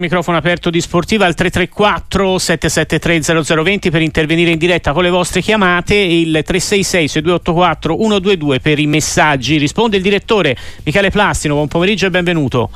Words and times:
Microfono 0.00 0.36
aperto 0.36 0.70
di 0.70 0.80
Sportiva 0.80 1.26
al 1.26 1.34
334 1.34 2.38
773 2.38 3.34
0020 3.34 3.90
per 3.90 4.00
intervenire 4.00 4.52
in 4.52 4.56
diretta 4.56 4.92
con 4.92 5.02
le 5.02 5.10
vostre 5.10 5.40
chiamate 5.40 5.94
e 5.96 6.20
il 6.20 6.30
366 6.30 7.08
6284 7.08 7.96
122 7.96 8.60
per 8.60 8.78
i 8.78 8.86
messaggi. 8.86 9.58
Risponde 9.58 9.96
il 9.96 10.04
direttore 10.04 10.56
Michele 10.84 11.10
Plastino, 11.10 11.54
buon 11.54 11.66
pomeriggio 11.66 12.06
e 12.06 12.10
benvenuto. 12.10 12.70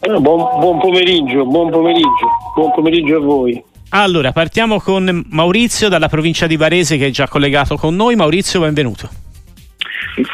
Eh, 0.00 0.20
buon, 0.20 0.60
buon 0.60 0.78
pomeriggio, 0.78 1.46
buon 1.46 1.70
pomeriggio, 1.70 2.26
buon 2.54 2.70
pomeriggio 2.74 3.16
a 3.16 3.20
voi. 3.20 3.64
Allora, 3.88 4.32
partiamo 4.32 4.78
con 4.78 5.24
Maurizio 5.30 5.88
dalla 5.88 6.10
provincia 6.10 6.46
di 6.46 6.56
Varese 6.56 6.98
che 6.98 7.06
è 7.06 7.10
già 7.10 7.26
collegato 7.28 7.78
con 7.78 7.96
noi. 7.96 8.14
Maurizio, 8.14 8.60
benvenuto. 8.60 9.08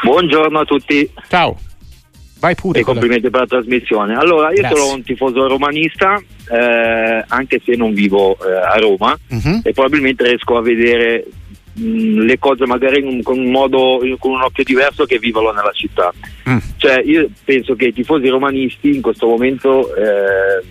Buongiorno 0.03 0.59
a 0.59 0.65
tutti. 0.65 1.09
Ciao. 1.29 1.57
Vai 2.45 2.55
pure. 2.55 2.81
E 2.81 2.83
complimenti 2.83 3.31
per 3.31 3.41
la 3.41 3.47
trasmissione. 3.47 4.15
Allora, 4.15 4.51
io 4.51 4.57
Grazie. 4.57 4.77
sono 4.77 4.95
un 4.97 5.03
tifoso 5.03 5.49
romanista, 5.49 6.23
eh, 6.51 7.25
anche 7.27 7.59
se 7.65 7.75
non 7.75 7.95
vivo 7.95 8.37
eh, 8.37 8.53
a 8.53 8.77
Roma, 8.77 9.17
uh-huh. 9.31 9.61
e 9.63 9.73
probabilmente 9.73 10.25
riesco 10.25 10.59
a 10.59 10.61
vedere 10.61 11.25
mh, 11.73 12.19
le 12.19 12.39
cose 12.39 12.67
magari 12.67 13.01
in, 13.01 13.23
con, 13.23 13.39
un 13.39 13.51
modo, 13.51 13.99
con 14.19 14.33
un 14.33 14.43
occhio 14.43 14.63
diverso 14.63 15.07
che 15.07 15.19
vivono 15.19 15.53
nella 15.53 15.73
città. 15.73 16.13
Mm. 16.47 16.59
Cioè, 16.77 17.01
io 17.03 17.31
penso 17.47 17.75
che 17.77 17.87
i 17.87 17.95
tifosi 17.95 18.29
romanisti 18.29 18.95
in 18.95 19.01
questo 19.01 19.27
momento 19.27 19.95
eh, 19.95 20.63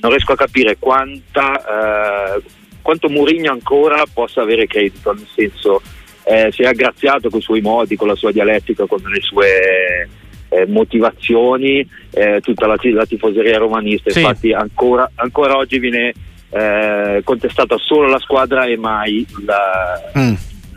non 0.00 0.10
riesco 0.10 0.32
a 0.32 0.36
capire 0.36 0.78
quanta, 0.80 2.34
eh, 2.34 2.42
quanto 2.82 3.08
Mourinho 3.08 3.52
ancora 3.52 4.02
possa 4.12 4.42
avere 4.42 4.66
credito, 4.66 5.12
nel 5.12 5.28
senso 5.32 5.80
eh, 6.24 6.50
si 6.50 6.62
è 6.62 6.66
aggraziato 6.66 7.30
con 7.30 7.38
i 7.38 7.42
suoi 7.42 7.60
modi, 7.60 7.94
con 7.94 8.08
la 8.08 8.16
sua 8.16 8.32
dialettica, 8.32 8.86
con 8.86 8.98
le 9.00 9.20
sue 9.20 10.08
eh, 10.50 10.66
motivazioni, 10.66 11.86
eh, 12.10 12.40
tutta 12.42 12.66
la, 12.66 12.76
la, 12.82 13.06
tifoseria 13.06 13.58
romanista, 13.58 14.10
sì. 14.10 14.18
infatti 14.18 14.52
ancora, 14.52 15.10
ancora, 15.14 15.56
oggi 15.56 15.78
viene 15.78 16.12
eh, 16.50 17.20
contestata 17.24 17.76
solo 17.78 18.08
la 18.08 18.18
squadra 18.18 18.64
e 18.64 18.76
mai 18.76 19.24
la, 19.44 20.12
mm. 20.18 20.34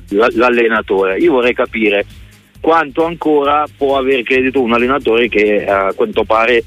la, 0.10 0.30
l'allenatore. 0.34 1.18
Io 1.18 1.32
vorrei 1.32 1.54
capire 1.54 2.06
quanto 2.62 3.04
ancora 3.06 3.66
può 3.76 3.98
aver 3.98 4.24
credito 4.24 4.62
un 4.62 4.74
allenatore 4.74 5.28
che 5.28 5.66
a 5.66 5.92
quanto 5.94 6.24
pare 6.24 6.64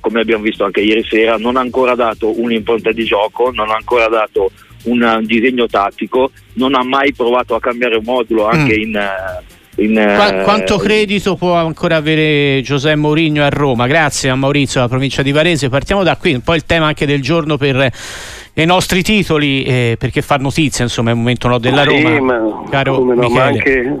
come 0.00 0.20
abbiamo 0.20 0.42
visto 0.42 0.64
anche 0.64 0.80
ieri 0.80 1.04
sera, 1.04 1.36
non 1.36 1.56
ha 1.56 1.60
ancora 1.60 1.94
dato 1.94 2.38
un'impronta 2.40 2.92
di 2.92 3.04
gioco, 3.04 3.50
non 3.52 3.70
ha 3.70 3.74
ancora 3.74 4.08
dato 4.08 4.50
un 4.84 5.22
disegno 5.24 5.66
tattico, 5.66 6.30
non 6.54 6.74
ha 6.74 6.84
mai 6.84 7.12
provato 7.12 7.54
a 7.54 7.60
cambiare 7.60 8.00
modulo 8.00 8.46
anche 8.46 8.76
mm. 8.76 8.80
in, 8.80 9.00
in, 9.78 9.94
Qu- 9.94 10.42
quanto 10.42 10.76
eh, 10.76 10.84
credito 10.84 11.36
può 11.36 11.54
ancora 11.54 11.96
avere 11.96 12.60
Giuseppe 12.62 12.96
Mourinho 12.96 13.44
a 13.44 13.48
Roma? 13.48 13.86
Grazie 13.86 14.30
a 14.30 14.34
Maurizio, 14.34 14.80
alla 14.80 14.88
provincia 14.88 15.22
di 15.22 15.32
Varese. 15.32 15.68
Partiamo 15.68 16.02
da 16.02 16.16
qui, 16.16 16.38
poi 16.40 16.56
il 16.56 16.64
tema 16.64 16.86
anche 16.86 17.06
del 17.06 17.22
giorno 17.22 17.56
per 17.56 17.92
i 18.62 18.66
nostri 18.66 19.02
titoli, 19.02 19.62
eh, 19.62 19.96
perché 19.98 20.20
fa 20.20 20.36
notizia, 20.36 20.84
insomma, 20.84 21.10
è 21.10 21.12
un 21.12 21.20
momento 21.20 21.46
no, 21.46 21.58
della 21.58 21.84
Roma. 21.84 22.14
Sì, 22.14 22.20
ma, 22.20 22.62
caro 22.68 23.04
no, 23.04 23.28
ma 23.28 23.44
anche, 23.44 23.96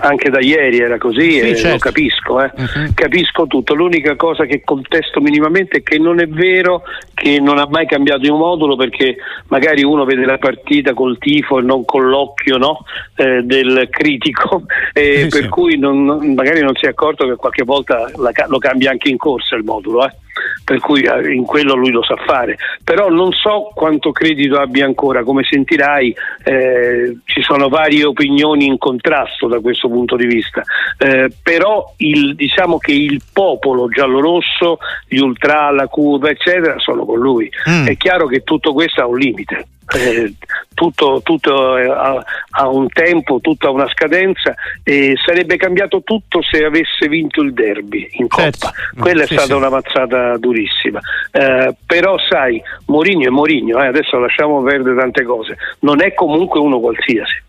anche, 0.00 0.28
da 0.30 0.40
ieri 0.40 0.78
era 0.78 0.98
così 0.98 1.30
sì, 1.30 1.38
e 1.40 1.56
certo. 1.56 1.70
lo 1.70 1.78
capisco, 1.78 2.42
eh. 2.42 2.50
uh-huh. 2.54 2.92
capisco 2.94 3.46
tutto. 3.46 3.74
L'unica 3.74 4.14
cosa 4.16 4.44
che 4.44 4.60
contesto 4.62 5.20
minimamente 5.22 5.78
è 5.78 5.82
che 5.82 5.98
non 5.98 6.20
è 6.20 6.26
vero 6.26 6.82
che 7.14 7.40
non 7.40 7.58
ha 7.58 7.66
mai 7.66 7.86
cambiato 7.86 8.26
il 8.26 8.32
modulo 8.32 8.76
perché 8.76 9.16
magari 9.48 9.82
uno 9.82 10.04
vede 10.04 10.26
la 10.26 10.38
partita 10.38 10.92
col 10.92 11.16
tifo 11.18 11.58
e 11.58 11.62
non 11.62 11.86
con 11.86 12.06
l'occhio 12.06 12.58
no? 12.58 12.84
eh, 13.16 13.40
del 13.42 13.88
critico, 13.88 14.64
eh, 14.92 15.28
sì, 15.30 15.40
per 15.40 15.48
cui 15.48 15.78
non, 15.78 16.34
magari 16.34 16.60
non 16.60 16.74
si 16.74 16.84
è 16.84 16.88
accorto 16.88 17.26
che 17.26 17.36
qualche 17.36 17.64
volta 17.64 18.10
la, 18.16 18.32
lo 18.48 18.58
cambia 18.58 18.90
anche 18.90 19.08
in 19.08 19.16
corsa 19.16 19.56
il 19.56 19.64
modulo. 19.64 20.02
Per 20.64 20.78
cui 20.80 21.02
eh, 21.02 21.32
in 21.32 21.44
quello 21.44 21.74
lui 21.74 21.90
lo 21.90 22.02
sa 22.02 22.16
fare, 22.16 22.56
però 22.82 23.08
non 23.08 23.32
so 23.32 23.70
quanto 23.74 24.12
credito 24.12 24.58
abbia 24.58 24.84
ancora, 24.84 25.22
come 25.22 25.42
sentirai 25.44 26.14
eh, 26.44 27.18
ci 27.24 27.42
sono 27.42 27.68
varie 27.68 28.04
opinioni 28.04 28.66
in 28.66 28.78
contrasto 28.78 29.46
da 29.46 29.60
questo 29.60 29.88
punto 29.88 30.16
di 30.16 30.26
vista, 30.26 30.62
eh, 30.98 31.30
però 31.42 31.92
il, 31.98 32.34
diciamo 32.34 32.78
che 32.78 32.92
il 32.92 33.22
popolo 33.32 33.88
giallorosso, 33.88 34.78
gli 35.06 35.18
ultra, 35.18 35.70
la 35.70 35.86
curva 35.86 36.30
eccetera 36.30 36.78
sono 36.78 37.04
con 37.04 37.18
lui, 37.18 37.50
mm. 37.68 37.86
è 37.86 37.96
chiaro 37.96 38.26
che 38.26 38.42
tutto 38.42 38.72
questo 38.72 39.02
ha 39.02 39.06
un 39.06 39.18
limite. 39.18 39.66
Eh, 39.86 40.34
tutto, 40.74 41.20
tutto 41.22 41.74
ha, 41.74 42.24
ha, 42.50 42.68
un 42.68 42.88
tempo, 42.88 43.40
tutto 43.40 43.68
ha 43.68 43.70
una 43.70 43.88
scadenza 43.88 44.54
e 44.82 45.14
sarebbe 45.24 45.56
cambiato 45.56 46.02
tutto 46.02 46.42
se 46.42 46.64
avesse 46.64 47.08
vinto 47.08 47.42
il 47.42 47.52
derby 47.52 48.08
in 48.12 48.28
certo. 48.28 48.66
Coppa. 48.66 49.00
Quella 49.00 49.24
sì, 49.24 49.34
è 49.34 49.36
stata 49.36 49.52
sì. 49.52 49.58
una 49.58 49.70
mazzata 49.70 50.36
durissima. 50.38 51.00
Eh, 51.30 51.74
però 51.86 52.16
sai, 52.28 52.60
Mourinho 52.86 53.26
è 53.26 53.30
Mourinho, 53.30 53.82
eh, 53.82 53.86
adesso 53.86 54.18
lasciamo 54.18 54.62
perdere 54.62 54.96
tante 54.96 55.22
cose, 55.22 55.56
non 55.80 56.02
è 56.02 56.12
comunque 56.14 56.60
uno 56.60 56.80
qualsiasi. 56.80 57.42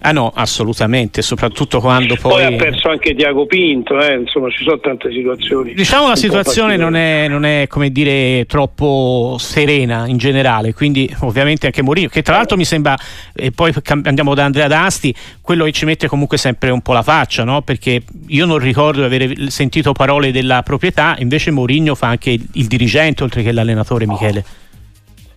Ah 0.00 0.12
no, 0.12 0.30
assolutamente, 0.34 1.22
soprattutto 1.22 1.80
quando 1.80 2.16
poi... 2.20 2.32
Poi 2.32 2.44
ha 2.44 2.56
perso 2.56 2.90
anche 2.90 3.14
Tiago 3.14 3.46
Pinto, 3.46 3.98
eh? 4.00 4.14
insomma 4.14 4.50
ci 4.50 4.62
sono 4.62 4.78
tante 4.78 5.10
situazioni. 5.10 5.74
Diciamo 5.74 6.08
la 6.08 6.16
situazione 6.16 6.76
non 6.76 6.94
è, 6.94 7.28
non 7.28 7.44
è, 7.44 7.66
come 7.68 7.90
dire, 7.90 8.44
troppo 8.46 9.36
serena 9.38 10.06
in 10.06 10.18
generale, 10.18 10.74
quindi 10.74 11.12
ovviamente 11.20 11.66
anche 11.66 11.82
Mourinho, 11.82 12.08
che 12.08 12.22
tra 12.22 12.36
l'altro 12.36 12.56
mi 12.56 12.64
sembra, 12.64 12.96
e 13.34 13.50
poi 13.52 13.72
andiamo 14.04 14.34
da 14.34 14.44
Andrea 14.44 14.68
D'Asti, 14.68 15.14
quello 15.40 15.64
che 15.64 15.72
ci 15.72 15.84
mette 15.84 16.08
comunque 16.08 16.36
sempre 16.36 16.70
un 16.70 16.82
po' 16.82 16.92
la 16.92 17.02
faccia, 17.02 17.44
no? 17.44 17.62
perché 17.62 18.02
io 18.28 18.46
non 18.46 18.58
ricordo 18.58 19.06
di 19.06 19.14
aver 19.14 19.50
sentito 19.50 19.92
parole 19.92 20.30
della 20.30 20.62
proprietà, 20.62 21.16
invece 21.18 21.50
Mourinho 21.50 21.94
fa 21.94 22.08
anche 22.08 22.30
il, 22.30 22.46
il 22.54 22.66
dirigente 22.66 23.22
oltre 23.22 23.42
che 23.42 23.52
l'allenatore 23.52 24.06
Michele. 24.06 24.44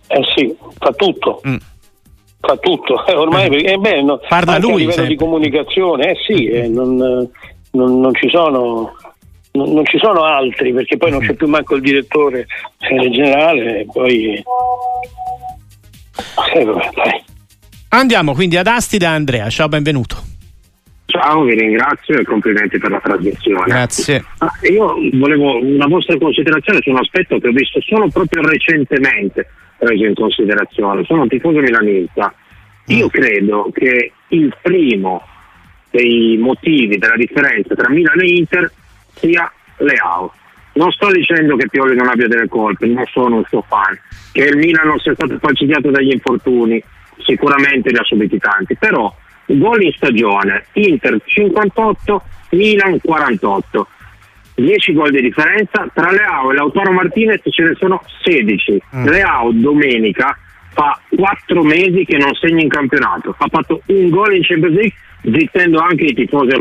Eh 0.08 0.22
sì, 0.34 0.54
fa 0.78 0.92
tutto. 0.92 1.40
Mm 1.46 1.56
fa 2.40 2.56
tutto, 2.56 3.06
eh, 3.06 3.14
ormai 3.16 3.48
eh, 3.62 3.76
beh, 3.76 4.02
no, 4.02 4.20
parla 4.26 4.58
lui 4.58 4.72
a 4.72 4.76
livello 4.76 4.92
sempre. 4.92 5.14
di 5.14 5.16
comunicazione, 5.16 6.10
eh 6.10 6.16
sì, 6.26 6.46
eh, 6.46 6.68
non, 6.68 6.96
non, 6.96 8.00
non, 8.00 8.14
ci 8.14 8.28
sono, 8.28 8.96
non, 9.52 9.84
ci 9.84 9.98
sono 9.98 10.24
altri 10.24 10.72
perché 10.72 10.96
poi 10.96 11.10
non 11.10 11.20
c'è 11.20 11.34
più 11.34 11.46
manco 11.46 11.76
il 11.76 11.82
direttore 11.82 12.46
eh, 12.78 13.10
generale, 13.10 13.86
poi 13.92 14.42
eh, 16.54 16.64
vabbè, 16.64 17.22
Andiamo 17.90 18.34
quindi 18.34 18.56
ad 18.56 18.66
Asti 18.66 18.98
da 18.98 19.10
Andrea, 19.10 19.48
ciao 19.50 19.68
benvenuto. 19.68 20.38
Ciao, 21.10 21.42
vi 21.42 21.56
ringrazio 21.56 22.20
e 22.20 22.24
complimenti 22.24 22.78
per 22.78 22.92
la 22.92 23.00
trasmissione. 23.00 23.64
Grazie. 23.66 24.24
Ah, 24.38 24.52
io 24.62 24.94
volevo 25.14 25.58
una 25.58 25.88
vostra 25.88 26.16
considerazione 26.16 26.78
su 26.82 26.90
un 26.90 26.98
aspetto 26.98 27.38
che 27.40 27.48
ho 27.48 27.52
visto 27.52 27.80
solo 27.80 28.08
proprio 28.08 28.42
recentemente 28.42 29.50
preso 29.76 30.04
in 30.04 30.14
considerazione. 30.14 31.04
Sono 31.04 31.22
un 31.22 31.28
tifoso 31.28 31.58
milanista. 31.58 32.32
Io 32.86 33.06
mm. 33.06 33.08
credo 33.08 33.70
che 33.74 34.12
il 34.28 34.54
primo 34.62 35.22
dei 35.90 36.36
motivi 36.38 36.96
della 36.96 37.16
differenza 37.16 37.74
tra 37.74 37.90
Milan 37.90 38.20
e 38.20 38.26
Inter 38.26 38.70
sia 39.16 39.50
Leao. 39.78 40.32
Non 40.74 40.92
sto 40.92 41.10
dicendo 41.10 41.56
che 41.56 41.68
Pioli 41.68 41.96
non 41.96 42.06
abbia 42.06 42.28
delle 42.28 42.46
colpe, 42.46 42.86
non 42.86 43.04
sono 43.06 43.38
un 43.38 43.44
suo 43.48 43.62
fan, 43.62 43.98
che 44.30 44.44
il 44.44 44.56
Milan 44.56 44.86
non 44.86 45.00
sia 45.00 45.14
stato 45.14 45.36
falcidiato 45.40 45.90
dagli 45.90 46.12
infortuni, 46.12 46.80
sicuramente 47.18 47.90
ne 47.90 47.98
ha 47.98 48.04
subiti 48.04 48.38
tanti, 48.38 48.76
però 48.76 49.12
gol 49.58 49.82
in 49.82 49.92
stagione, 49.92 50.64
Inter 50.72 51.18
58, 51.24 52.22
Milan 52.50 52.98
48. 53.00 53.88
10 54.54 54.92
gol 54.92 55.10
di 55.10 55.22
differenza, 55.22 55.88
tra 55.92 56.10
Leao 56.10 56.50
e 56.50 56.54
Lautaro 56.54 56.92
Martinez 56.92 57.40
ce 57.48 57.62
ne 57.62 57.74
sono 57.78 58.02
16. 58.22 58.82
Mm. 58.96 59.06
Leao 59.06 59.50
domenica 59.52 60.36
fa 60.72 61.00
4 61.08 61.62
mesi 61.62 62.04
che 62.04 62.16
non 62.16 62.34
segna 62.34 62.62
in 62.62 62.68
campionato, 62.68 63.34
ha 63.36 63.48
fatto 63.48 63.82
un 63.86 64.08
gol 64.10 64.34
in 64.34 64.42
Champions 64.42 64.74
League 64.74 64.94
zittendo 65.22 65.78
anche 65.78 66.04
i 66.04 66.14
tifosi. 66.14 66.58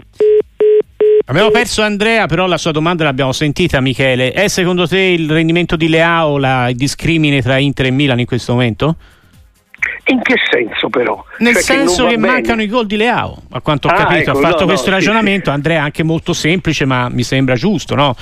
Abbiamo 1.25 1.51
perso 1.51 1.83
Andrea, 1.83 2.25
però 2.25 2.47
la 2.47 2.57
sua 2.57 2.71
domanda 2.71 3.03
l'abbiamo 3.03 3.31
sentita 3.33 3.79
Michele. 3.81 4.31
È 4.31 4.47
secondo 4.47 4.87
te 4.87 4.99
il 4.99 5.29
rendimento 5.29 5.75
di 5.75 5.87
Leao 5.87 6.37
la, 6.37 6.69
il 6.69 6.75
discrimine 6.75 7.41
tra 7.41 7.57
Inter 7.57 7.87
e 7.87 7.91
Milan 7.91 8.19
in 8.19 8.25
questo 8.25 8.53
momento? 8.53 8.95
In 10.09 10.21
che 10.21 10.35
senso 10.51 10.89
però? 10.89 11.23
Nel 11.39 11.53
cioè 11.53 11.61
senso 11.61 12.05
che, 12.05 12.11
che 12.11 12.17
mancano 12.17 12.61
i 12.61 12.67
gol 12.67 12.85
di 12.85 12.97
Leao, 12.97 13.43
a 13.51 13.61
quanto 13.61 13.87
ho 13.87 13.91
ah, 13.91 13.95
capito. 13.95 14.31
Ecco, 14.31 14.39
ha 14.39 14.41
fatto 14.41 14.61
no, 14.61 14.65
questo 14.65 14.89
no, 14.89 14.95
ragionamento, 14.95 15.49
sì, 15.49 15.55
Andrea, 15.55 15.83
anche 15.83 16.03
molto 16.03 16.33
semplice, 16.33 16.85
ma 16.85 17.09
mi 17.09 17.23
sembra 17.23 17.55
giusto, 17.55 17.95
no? 17.95 18.15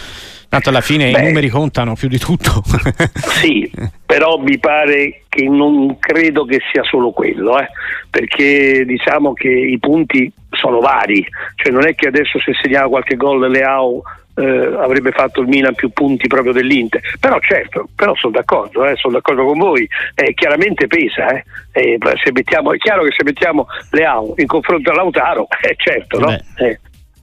Tanto 0.49 0.69
alla 0.69 0.81
fine 0.81 1.11
Beh, 1.11 1.19
i 1.19 1.23
numeri 1.25 1.49
contano 1.49 1.95
più 1.95 2.07
di 2.07 2.17
tutto. 2.17 2.63
sì, 3.41 3.69
però 4.05 4.37
mi 4.37 4.57
pare 4.59 5.23
che 5.29 5.43
non 5.47 5.97
credo 5.99 6.45
che 6.45 6.59
sia 6.71 6.83
solo 6.83 7.11
quello, 7.11 7.59
eh? 7.59 7.67
perché 8.09 8.83
diciamo 8.85 9.33
che 9.33 9.49
i 9.49 9.77
punti 9.79 10.31
sono 10.49 10.79
vari, 10.79 11.25
cioè 11.55 11.71
non 11.71 11.85
è 11.85 11.95
che 11.95 12.07
adesso 12.07 12.39
se 12.39 12.53
segnava 12.61 12.87
qualche 12.87 13.15
gol 13.15 13.49
Leao 13.49 14.01
eh, 14.37 14.75
avrebbe 14.79 15.11
fatto 15.11 15.41
il 15.41 15.47
Milan 15.47 15.73
più 15.73 15.89
punti 15.89 16.27
proprio 16.27 16.53
dell'Inter. 16.53 17.01
Però 17.19 17.39
certo, 17.39 17.87
però 17.95 18.15
sono 18.15 18.33
d'accordo, 18.33 18.85
eh, 18.85 18.95
sono 18.95 19.13
d'accordo 19.13 19.45
con 19.45 19.57
voi, 19.57 19.87
eh, 20.15 20.33
chiaramente 20.33 20.87
pesa, 20.87 21.29
eh. 21.29 21.43
Eh, 21.71 21.97
mettiamo, 22.31 22.73
è 22.73 22.77
chiaro 22.77 23.03
che 23.03 23.13
se 23.15 23.23
mettiamo 23.23 23.67
Leao 23.91 24.33
in 24.37 24.47
confronto 24.47 24.91
a 24.91 24.93
Lautaro, 24.93 25.47
eh, 25.61 25.75
certo, 25.77 26.19
no? 26.19 26.35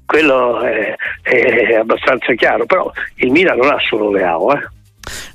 quello 0.07 0.61
è, 0.61 0.95
è, 1.23 1.75
abbastanza 1.75 2.33
chiaro, 2.35 2.67
però 2.67 2.91
il 3.17 3.31
Milan 3.31 3.59
non 3.59 3.71
ha 3.71 3.79
solo 3.81 4.11
Leao. 4.11 4.53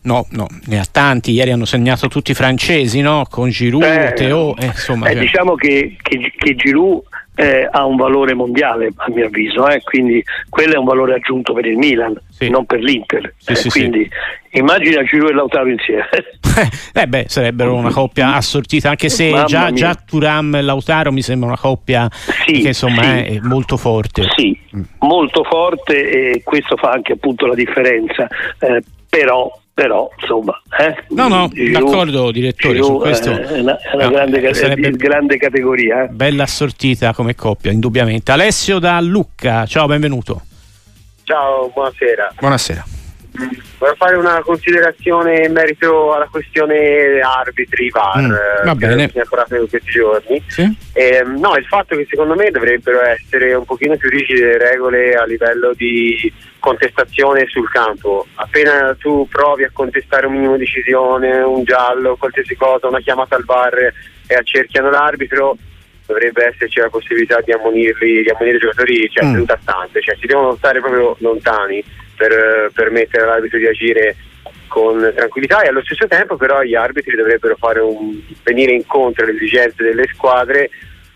No, 0.04 0.25
no, 0.31 0.48
ne 0.66 0.80
ha 0.80 0.86
tanti. 0.90 1.31
Ieri 1.31 1.51
hanno 1.51 1.66
segnato 1.66 2.07
tutti 2.07 2.31
i 2.31 2.36
francesi, 2.36 3.01
no? 3.01 3.25
Con 3.30 3.50
Giroud, 3.50 3.84
eh, 3.84 4.13
Teo, 4.16 4.56
eh, 4.57 4.66
insomma. 4.66 5.07
Eh, 5.07 5.19
diciamo 5.19 5.56
che, 5.56 5.96
che, 6.01 6.31
che 6.36 6.56
Giroud 6.56 7.04
eh, 7.40 7.66
ha 7.72 7.86
un 7.86 7.96
valore 7.96 8.34
mondiale 8.34 8.92
a 8.94 9.10
mio 9.10 9.28
avviso, 9.28 9.66
eh? 9.69 9.81
quindi 9.81 10.22
quello 10.50 10.74
è 10.74 10.78
un 10.78 10.84
valore 10.84 11.16
aggiunto 11.16 11.54
per 11.54 11.66
il 11.66 11.78
Milan, 11.78 12.13
sì. 12.30 12.50
non 12.50 12.66
per 12.66 12.81
l'Inter. 12.81 13.34
Sì, 13.38 13.51
eh, 13.54 13.56
sì, 13.56 13.69
quindi 13.69 14.10
immagina 14.51 15.01
Giroud 15.04 15.31
e 15.31 15.34
Lautaro 15.34 15.69
insieme. 15.69 16.10
eh 16.94 17.07
beh, 17.07 17.25
sarebbero 17.30 17.75
una 17.75 17.92
coppia 17.92 18.36
assortita, 18.36 18.90
anche 18.90 19.07
se 19.07 19.31
già, 19.46 19.72
già, 19.72 19.96
Turam 19.96 20.56
e 20.56 20.62
Lautaro 20.62 21.13
mi 21.13 21.22
sembra 21.22 21.48
una 21.48 21.57
coppia 21.57 22.10
che 22.46 22.51
insomma 22.51 23.24
è 23.24 23.40
molto 23.42 23.78
forte. 23.78 24.28
Sì, 24.36 24.60
molto 25.00 25.46
forte 25.46 26.10
e 26.10 26.42
questo 26.44 26.75
fa 26.75 26.90
anche 26.90 27.13
appunto 27.13 27.46
la 27.46 27.56
differenza. 27.56 28.28
Eh, 28.60 28.84
però 29.10 29.50
però 29.79 30.09
insomma 30.19 30.61
eh? 30.77 30.93
no 31.11 31.29
no 31.29 31.47
Giroud, 31.47 31.71
d'accordo 31.71 32.31
direttore 32.31 32.73
Giroud, 32.73 32.91
su 32.91 32.99
questo. 32.99 33.29
è 33.31 33.59
una, 33.61 33.79
è 33.79 33.95
una 33.95 34.03
no, 34.03 34.11
grande, 34.11 34.53
sarebbe 34.53 34.91
grande, 34.91 35.37
categoria 35.37 36.03
eh? 36.03 36.07
bella 36.09 36.43
assortita 36.43 37.13
come 37.13 37.33
coppia 37.33 37.71
indubbiamente. 37.71 38.33
Alessio 38.33 38.77
da 38.79 38.99
Lucca 38.99 39.65
ciao 39.65 39.87
benvenuto. 39.87 40.41
Ciao 41.23 41.69
buonasera. 41.73 42.33
Buonasera 42.39 42.85
Vorrei 43.77 43.95
fare 43.95 44.17
una 44.17 44.41
considerazione 44.41 45.45
in 45.45 45.53
merito 45.53 46.13
alla 46.13 46.27
questione 46.29 47.19
arbitri 47.19 47.89
VAR 47.89 48.21
mm, 48.21 48.65
va 48.65 48.75
bene. 48.75 49.09
che 49.09 49.21
è 49.21 49.55
in 49.55 49.67
questi 49.69 49.91
giorni. 49.91 50.43
Sì? 50.47 50.77
Eh, 50.93 51.23
no, 51.23 51.55
il 51.55 51.65
fatto 51.65 51.95
che 51.95 52.05
secondo 52.09 52.35
me 52.35 52.49
dovrebbero 52.51 53.01
essere 53.01 53.53
un 53.53 53.65
pochino 53.65 53.95
più 53.95 54.09
rigide 54.09 54.45
le 54.45 54.57
regole 54.57 55.13
a 55.13 55.25
livello 55.25 55.73
di 55.73 56.31
contestazione 56.59 57.47
sul 57.47 57.69
campo. 57.69 58.25
Appena 58.35 58.95
tu 58.99 59.27
provi 59.29 59.63
a 59.63 59.69
contestare 59.71 60.25
un 60.25 60.33
minimo 60.33 60.57
decisione, 60.57 61.39
un 61.39 61.63
giallo, 61.63 62.17
qualsiasi 62.17 62.55
cosa, 62.55 62.87
una 62.87 62.99
chiamata 62.99 63.35
al 63.35 63.45
VAR 63.45 63.93
e 64.27 64.35
accerchiano 64.35 64.89
l'arbitro, 64.89 65.55
dovrebbe 66.05 66.47
esserci 66.47 66.79
la 66.79 66.89
possibilità 66.89 67.39
di 67.41 67.53
ammonirli, 67.53 68.23
di 68.23 68.29
ammonire 68.29 68.57
i 68.57 68.59
giocatori 68.59 69.09
cioè, 69.09 69.25
mm. 69.25 69.31
seduta 69.31 69.59
stante, 69.61 70.01
cioè 70.01 70.17
si 70.19 70.25
devono 70.25 70.55
stare 70.55 70.79
proprio 70.79 71.15
lontani 71.19 71.83
per 72.19 72.69
permettere 72.74 73.24
all'arbitro 73.24 73.57
di 73.57 73.68
agire 73.68 74.16
con 74.68 75.12
tranquillità 75.16 75.62
e 75.62 75.69
allo 75.69 75.81
stesso 75.81 76.06
tempo 76.06 76.36
però 76.36 76.62
gli 76.62 76.75
arbitri 76.75 77.16
dovrebbero 77.16 77.56
un, 77.88 78.19
venire 78.44 78.74
incontro 78.74 79.24
alle 79.24 79.36
esigenze 79.36 79.83
delle 79.83 80.06
squadre 80.13 80.69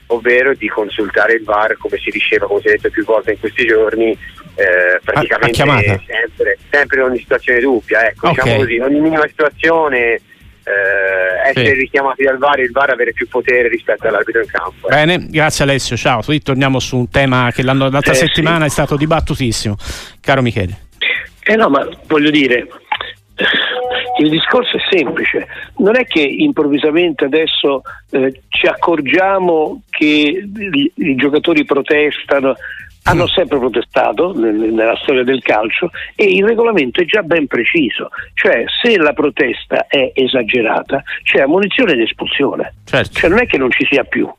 ovvero 0.07 0.53
di 0.53 0.67
consultare 0.69 1.33
il 1.33 1.43
VAR 1.43 1.75
come 1.77 1.97
si 1.97 2.09
diceva, 2.09 2.47
come 2.47 2.61
si 2.61 2.67
è 2.67 2.71
detto 2.71 2.89
più 2.89 3.03
volte 3.03 3.33
in 3.33 3.39
questi 3.39 3.65
giorni 3.65 4.11
eh, 4.11 4.99
praticamente 5.03 5.55
sempre, 6.05 6.57
sempre, 6.69 6.99
in 6.99 7.03
ogni 7.05 7.19
situazione 7.19 7.59
dubbia 7.59 8.07
ecco, 8.07 8.29
okay. 8.29 8.43
diciamo 8.43 8.61
così, 8.61 8.77
ogni 8.79 8.99
minima 9.01 9.27
situazione 9.27 10.19
eh, 10.63 11.49
essere 11.49 11.73
sì. 11.73 11.79
richiamati 11.79 12.23
dal 12.23 12.37
VAR 12.37 12.59
e 12.59 12.63
il 12.63 12.71
VAR 12.71 12.91
avere 12.91 13.11
più 13.11 13.27
potere 13.27 13.67
rispetto 13.67 14.07
all'arbitro 14.07 14.41
in 14.41 14.47
campo. 14.47 14.87
Eh. 14.87 14.95
Bene, 14.95 15.27
grazie 15.29 15.65
Alessio, 15.65 15.97
ciao. 15.97 16.21
Qui 16.21 16.41
torniamo 16.41 16.79
su 16.79 16.97
un 16.97 17.09
tema 17.09 17.51
che 17.53 17.63
l'altra 17.63 18.11
eh, 18.11 18.15
settimana 18.15 18.59
sì. 18.59 18.65
è 18.65 18.69
stato 18.69 18.95
dibattutissimo. 18.95 19.75
Caro 20.21 20.41
Michele. 20.41 20.91
Eh 21.45 21.55
no, 21.55 21.69
ma 21.69 21.87
voglio 22.07 22.29
dire, 22.29 22.67
il 24.19 24.29
discorso 24.29 24.77
è 24.77 24.79
semplice, 24.89 25.47
non 25.77 25.97
è 25.97 26.05
che 26.05 26.21
improvvisamente 26.21 27.25
adesso 27.25 27.81
eh, 28.11 28.41
ci 28.47 28.67
accorgiamo 28.67 29.81
che 29.89 30.05
i, 30.05 30.91
i 30.95 31.15
giocatori 31.15 31.65
protestano, 31.65 32.55
hanno 33.05 33.27
sempre 33.27 33.57
protestato 33.57 34.31
nella 34.33 34.95
storia 35.01 35.23
del 35.23 35.41
calcio 35.41 35.89
e 36.15 36.23
il 36.23 36.45
regolamento 36.45 37.01
è 37.01 37.05
già 37.05 37.21
ben 37.21 37.47
preciso, 37.47 38.09
cioè 38.33 38.63
se 38.81 38.97
la 38.97 39.11
protesta 39.11 39.87
è 39.87 40.11
esagerata 40.13 41.03
c'è 41.23 41.41
ammonizione 41.41 41.93
ed 41.93 42.01
espulsione, 42.01 42.75
certo. 42.85 43.19
cioè 43.19 43.29
non 43.29 43.39
è 43.39 43.45
che 43.45 43.57
non 43.57 43.71
ci 43.71 43.85
sia 43.89 44.03
più. 44.03 44.31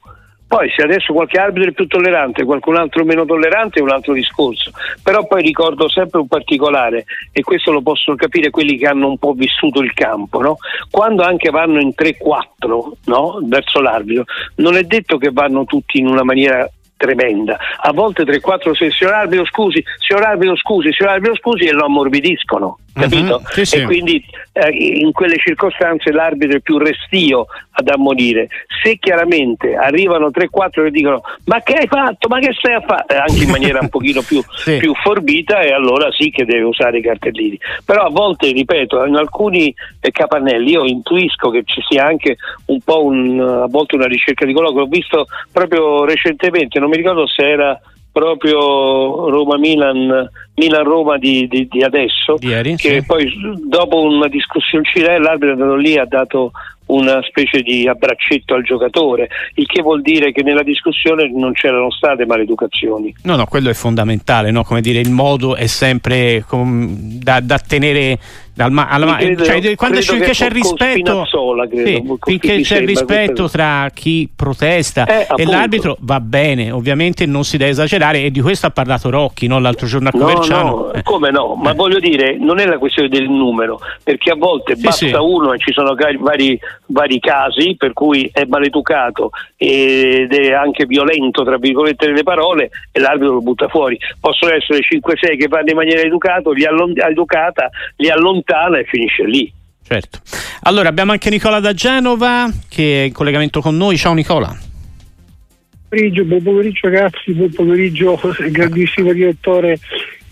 Poi 0.54 0.70
se 0.70 0.82
adesso 0.82 1.12
qualche 1.12 1.40
arbitro 1.40 1.70
è 1.70 1.72
più 1.72 1.88
tollerante, 1.88 2.44
qualcun 2.44 2.76
altro 2.76 3.04
meno 3.04 3.24
tollerante 3.24 3.80
è 3.80 3.82
un 3.82 3.90
altro 3.90 4.12
discorso. 4.12 4.70
Però 5.02 5.26
poi 5.26 5.42
ricordo 5.42 5.88
sempre 5.88 6.20
un 6.20 6.28
particolare, 6.28 7.06
e 7.32 7.42
questo 7.42 7.72
lo 7.72 7.82
possono 7.82 8.16
capire 8.16 8.50
quelli 8.50 8.78
che 8.78 8.86
hanno 8.86 9.08
un 9.08 9.18
po' 9.18 9.32
vissuto 9.32 9.80
il 9.80 9.92
campo, 9.94 10.40
no? 10.40 10.56
quando 10.92 11.24
anche 11.24 11.50
vanno 11.50 11.80
in 11.80 11.88
3-4 11.88 12.92
no? 13.06 13.40
verso 13.42 13.80
l'arbitro, 13.80 14.26
non 14.58 14.76
è 14.76 14.84
detto 14.84 15.18
che 15.18 15.30
vanno 15.32 15.64
tutti 15.64 15.98
in 15.98 16.06
una 16.06 16.22
maniera 16.22 16.70
tremenda. 16.96 17.58
A 17.80 17.92
volte 17.92 18.22
3-4 18.22 18.74
se 18.74 18.92
signor 18.92 19.14
arbitro 19.14 19.46
scusi, 19.46 19.82
signor 19.98 20.24
arbitro 20.24 20.54
scusi, 20.54 20.92
signor 20.92 21.14
arbitro 21.14 21.34
scusi 21.34 21.64
e 21.64 21.72
lo 21.72 21.86
ammorbidiscono 21.86 22.78
capito? 22.94 23.36
Uh-huh, 23.36 23.52
sì, 23.52 23.64
sì. 23.64 23.76
E 23.76 23.84
quindi 23.84 24.24
eh, 24.52 24.68
in 24.70 25.12
quelle 25.12 25.36
circostanze 25.36 26.12
l'arbitro 26.12 26.56
è 26.56 26.60
più 26.60 26.78
restio 26.78 27.46
ad 27.72 27.88
ammonire. 27.88 28.48
Se 28.82 28.96
chiaramente 28.98 29.74
arrivano 29.74 30.28
3-4 30.28 30.84
che 30.84 30.90
dicono 30.90 31.22
ma 31.46 31.60
che 31.60 31.74
hai 31.74 31.86
fatto, 31.86 32.28
ma 32.28 32.38
che 32.38 32.52
stai 32.52 32.74
a 32.74 32.80
fare, 32.80 33.04
eh, 33.08 33.16
anche 33.16 33.42
in 33.42 33.50
maniera 33.50 33.80
un 33.80 33.88
pochino 33.90 34.22
più, 34.22 34.42
sì. 34.56 34.78
più, 34.78 34.94
forbita 34.94 35.60
e 35.60 35.72
allora 35.72 36.10
sì 36.12 36.30
che 36.30 36.44
deve 36.44 36.62
usare 36.62 36.98
i 36.98 37.02
cartellini. 37.02 37.58
Però 37.84 38.04
a 38.04 38.10
volte, 38.10 38.52
ripeto, 38.52 39.04
in 39.04 39.16
alcuni 39.16 39.74
eh, 40.00 40.10
capannelli 40.10 40.70
io 40.70 40.84
intuisco 40.84 41.50
che 41.50 41.62
ci 41.64 41.82
sia 41.88 42.06
anche 42.06 42.36
un 42.66 42.80
po' 42.80 43.04
un, 43.04 43.40
a 43.40 43.66
volte 43.66 43.96
una 43.96 44.06
ricerca 44.06 44.46
di 44.46 44.52
colloquio, 44.52 44.84
l'ho 44.84 44.88
visto 44.88 45.26
proprio 45.52 46.04
recentemente, 46.04 46.78
non 46.78 46.90
mi 46.90 46.96
ricordo 46.96 47.26
se 47.26 47.42
era 47.42 47.80
proprio 48.14 49.28
Roma-Milan, 49.28 50.30
Milan-Roma 50.54 51.18
di, 51.18 51.48
di, 51.48 51.66
di 51.68 51.82
adesso, 51.82 52.36
ieri, 52.38 52.76
che 52.76 53.00
sì. 53.00 53.04
poi 53.04 53.28
dopo 53.66 54.02
una 54.02 54.28
discussione 54.28 54.84
l'arbitro 55.18 55.48
è 55.48 55.52
andato 55.52 55.74
lì 55.74 55.98
ha 55.98 56.04
dato 56.04 56.52
una 56.86 57.20
specie 57.22 57.62
di 57.62 57.88
abbraccetto 57.88 58.54
al 58.54 58.62
giocatore, 58.62 59.28
il 59.54 59.66
che 59.66 59.82
vuol 59.82 60.00
dire 60.00 60.30
che 60.30 60.44
nella 60.44 60.62
discussione 60.62 61.28
non 61.32 61.52
c'erano 61.54 61.90
state 61.90 62.24
maleducazioni. 62.24 63.12
No, 63.22 63.34
no, 63.34 63.46
quello 63.46 63.70
è 63.70 63.74
fondamentale, 63.74 64.52
no? 64.52 64.62
come 64.62 64.80
dire, 64.80 65.00
il 65.00 65.10
modo 65.10 65.56
è 65.56 65.66
sempre 65.66 66.44
com- 66.46 66.94
da, 67.20 67.40
da 67.40 67.58
tenere 67.58 68.18
dal 68.54 68.70
ma- 68.70 68.88
alla, 68.88 69.16
credo, 69.16 69.44
cioè, 69.44 69.74
quando 69.74 69.98
c- 69.98 70.04
finché 70.04 70.30
c'è 70.30 70.46
il 70.46 70.52
rispetto, 70.52 71.26
credo, 71.28 71.84
sì, 71.84 72.02
finché 72.20 72.60
c'è 72.60 72.78
il 72.78 72.86
rispetto 72.86 73.48
tra 73.48 73.90
chi 73.92 74.28
protesta 74.34 75.06
eh, 75.06 75.26
e 75.34 75.44
l'arbitro 75.44 75.96
va 76.00 76.20
bene, 76.20 76.70
ovviamente 76.70 77.26
non 77.26 77.42
si 77.42 77.56
deve 77.56 77.72
esagerare 77.72 78.22
e 78.22 78.30
di 78.30 78.40
questo 78.40 78.66
ha 78.66 78.70
parlato 78.70 79.10
Rocchi 79.10 79.48
no? 79.48 79.58
l'altro 79.58 79.88
giorno 79.88 80.08
a 80.08 80.12
Coverciano. 80.12 80.70
No, 80.70 80.76
no, 80.76 80.92
eh. 80.92 81.02
come 81.02 81.30
no, 81.32 81.56
ma 81.56 81.72
eh. 81.72 81.74
voglio 81.74 81.98
dire, 81.98 82.36
non 82.38 82.60
è 82.60 82.66
la 82.66 82.78
questione 82.78 83.08
del 83.08 83.28
numero, 83.28 83.80
perché 84.04 84.30
a 84.30 84.36
volte 84.36 84.76
sì, 84.76 84.82
basta 84.82 85.06
sì. 85.06 85.14
uno 85.14 85.52
e 85.52 85.58
ci 85.58 85.72
sono 85.72 85.96
vari, 85.96 86.58
vari 86.86 87.18
casi 87.18 87.74
per 87.76 87.92
cui 87.92 88.30
è 88.32 88.44
maleducato 88.46 89.30
ed 89.56 90.32
è 90.32 90.52
anche 90.52 90.86
violento, 90.86 91.42
tra 91.42 91.56
virgolette, 91.56 92.06
nelle 92.06 92.22
parole 92.22 92.70
e 92.92 93.00
l'arbitro 93.00 93.34
lo 93.34 93.40
butta 93.40 93.66
fuori. 93.66 93.98
Possono 94.20 94.52
essere 94.52 94.78
5-6 94.78 95.38
che 95.38 95.48
fanno 95.48 95.70
in 95.70 95.76
maniera 95.76 96.02
educato, 96.02 96.52
li 96.52 96.64
allon- 96.64 96.94
educata, 96.96 97.68
li 97.96 98.08
allontana 98.08 98.42
lontana 98.44 98.78
e 98.78 98.84
finisce 98.84 99.24
lì. 99.24 99.52
Certo. 99.82 100.20
Allora 100.62 100.88
abbiamo 100.88 101.12
anche 101.12 101.30
Nicola 101.30 101.60
da 101.60 101.72
Genova 101.74 102.50
che 102.68 103.02
è 103.02 103.06
in 103.06 103.12
collegamento 103.12 103.60
con 103.60 103.76
noi. 103.76 103.96
Ciao 103.96 104.14
Nicola. 104.14 104.48
Buon 104.48 105.88
pomeriggio, 105.88 106.24
buon 106.24 106.42
pomeriggio 106.42 106.88
ragazzi, 106.88 107.32
buon 107.32 107.50
pomeriggio 107.50 108.20
grandissimo 108.50 109.12
direttore 109.12 109.78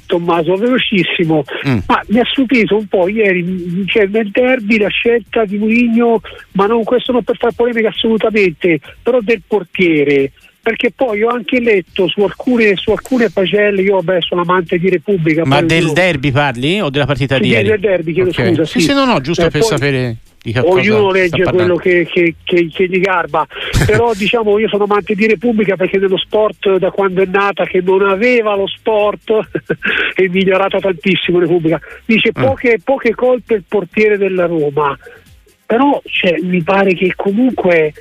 Tommaso, 0.07 0.57
velocissimo, 0.57 1.42
mm. 1.66 1.78
ma 1.87 2.02
mi 2.09 2.19
ha 2.19 2.25
stupito 2.26 2.76
un 2.76 2.87
po' 2.87 3.09
ieri 3.09 3.85
cioè, 3.87 4.07
nel 4.07 4.31
derby 4.31 4.76
la 4.76 4.88
scelta 4.88 5.47
di 5.47 5.57
Mourinho, 5.57 6.21
ma 6.52 6.66
non 6.66 6.85
questo 6.85 7.12
non 7.12 7.23
per 7.23 7.38
fare 7.38 7.54
polemica 7.57 7.88
assolutamente, 7.88 8.78
però 9.02 9.21
del 9.23 9.40
portiere 9.47 10.33
perché 10.62 10.92
poi 10.95 11.23
ho 11.25 11.28
anche 11.28 11.61
letto 11.61 12.07
su 12.09 12.21
alcune, 12.21 12.76
su 12.76 12.92
alcune 12.92 13.31
pagelle, 13.31 13.83
io 13.83 13.97
vabbè 14.00 14.19
sono 14.21 14.42
amante 14.42 14.78
di 14.78 14.88
Repubblica. 14.88 15.45
Ma 15.45 15.61
del 15.61 15.87
io... 15.87 15.92
derby 15.92 16.31
parli 16.31 16.81
o 16.81 16.88
della 16.88 17.07
partita 17.07 17.35
sì, 17.37 17.42
di 17.42 17.49
ieri? 17.49 17.69
del 17.69 17.81
derby, 17.81 18.12
chiedo 18.12 18.31
okay. 18.31 18.49
scusa. 18.49 18.64
Sì, 18.64 18.81
sì, 18.81 18.95
no, 18.95 19.04
no, 19.04 19.21
giusto 19.21 19.47
eh, 19.47 19.50
per 19.50 19.61
poi, 19.61 19.69
sapere 19.69 20.16
di 20.40 20.52
che 20.52 20.61
Ognuno 20.61 21.11
legge 21.11 21.45
quello 21.45 21.76
che, 21.76 22.07
che, 22.11 22.35
che, 22.42 22.69
che, 22.73 22.87
gli 22.87 23.00
garba, 23.00 23.47
però 23.87 24.12
diciamo 24.14 24.59
io 24.59 24.69
sono 24.69 24.85
amante 24.85 25.14
di 25.14 25.26
Repubblica 25.26 25.76
perché 25.76 25.99
nello 25.99 26.19
sport 26.19 26.76
da 26.76 26.90
quando 26.90 27.23
è 27.23 27.26
nata 27.26 27.64
che 27.64 27.81
non 27.81 28.02
aveva 28.02 28.57
lo 28.57 28.66
sport 28.66 29.31
è 30.14 30.26
migliorata 30.28 30.78
tantissimo 30.78 31.38
Repubblica. 31.38 31.81
Dice 32.04 32.31
mm. 32.37 32.42
poche, 32.42 32.81
poche 32.83 33.14
colpe 33.14 33.54
il 33.54 33.64
portiere 33.66 34.16
della 34.16 34.47
Roma, 34.47 34.97
però 35.66 36.00
cioè, 36.07 36.37
mi 36.40 36.62
pare 36.62 36.95
che 36.95 37.14
comunque 37.16 37.92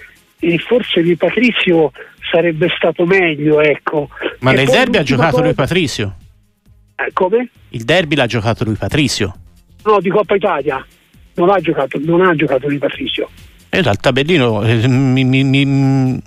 forse 0.59 1.01
di 1.01 1.15
Patrizio 1.15 1.91
sarebbe 2.31 2.67
stato 2.75 3.05
meglio, 3.05 3.61
ecco. 3.61 4.09
Ma 4.39 4.51
e 4.51 4.55
nel 4.55 4.65
derby 4.65 4.97
ha 4.97 5.03
giocato 5.03 5.31
cosa... 5.31 5.43
lui 5.43 5.53
Patrizio? 5.53 6.15
Eh, 6.95 7.09
come? 7.13 7.49
Il 7.69 7.83
derby 7.83 8.15
l'ha 8.15 8.25
giocato 8.25 8.63
lui 8.63 8.75
Patrizio? 8.75 9.35
No, 9.83 9.99
di 9.99 10.09
Coppa 10.09 10.35
Italia. 10.35 10.85
Non 11.35 11.49
ha 11.49 11.59
giocato, 11.59 11.99
non 12.03 12.21
ha 12.21 12.35
giocato 12.35 12.67
lui 12.67 12.77
Patrizio. 12.77 13.29
E 13.69 13.81
dal 13.81 13.97
tabellino 13.97 14.63
eh, 14.63 14.87
mi, 14.87 15.23
mi, 15.23 15.43
mi, 15.43 16.21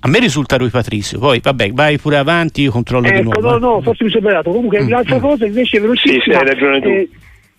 a 0.00 0.08
me 0.08 0.18
risulta 0.18 0.56
lui 0.56 0.70
Patrizio. 0.70 1.18
Poi 1.18 1.40
vabbè, 1.40 1.72
vai 1.72 1.98
pure 1.98 2.16
avanti, 2.16 2.62
io 2.62 2.70
controllo 2.70 3.06
ecco, 3.06 3.16
di 3.16 3.22
nuovo. 3.22 3.40
No, 3.40 3.58
no, 3.58 3.80
forse 3.82 4.04
mi 4.04 4.10
sono 4.10 4.22
sbagliato. 4.22 4.50
Comunque 4.50 4.82
mm, 4.82 4.88
l'altra 4.88 5.16
mm. 5.16 5.20
cosa 5.20 5.46
invece 5.46 5.80
velocissima. 5.80 6.22
Sì, 6.22 6.30
sì, 6.30 6.36
hai 6.36 6.44
ragione 6.44 6.80
tu. 6.80 6.88
Eh, 6.88 7.08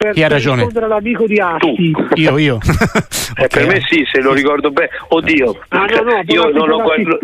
per, 0.01 0.13
Chi 0.13 0.23
ha 0.23 0.27
ragione? 0.27 0.63
rispondere 0.63 0.85
all'amico 0.85 1.27
di 1.27 1.39
Asti. 1.39 1.93
Io, 2.15 2.37
io. 2.39 2.57
eh, 3.37 3.47
per 3.47 3.67
me 3.67 3.81
sì, 3.87 4.03
se 4.11 4.19
lo 4.19 4.33
ricordo 4.33 4.71
bene. 4.71 4.89
Oddio, 5.09 5.59
ah, 5.69 5.85
no, 5.85 6.01
no, 6.01 6.21
io 6.25 6.49
non 6.49 6.71
ho, 6.71 6.81
guardato, 6.81 7.19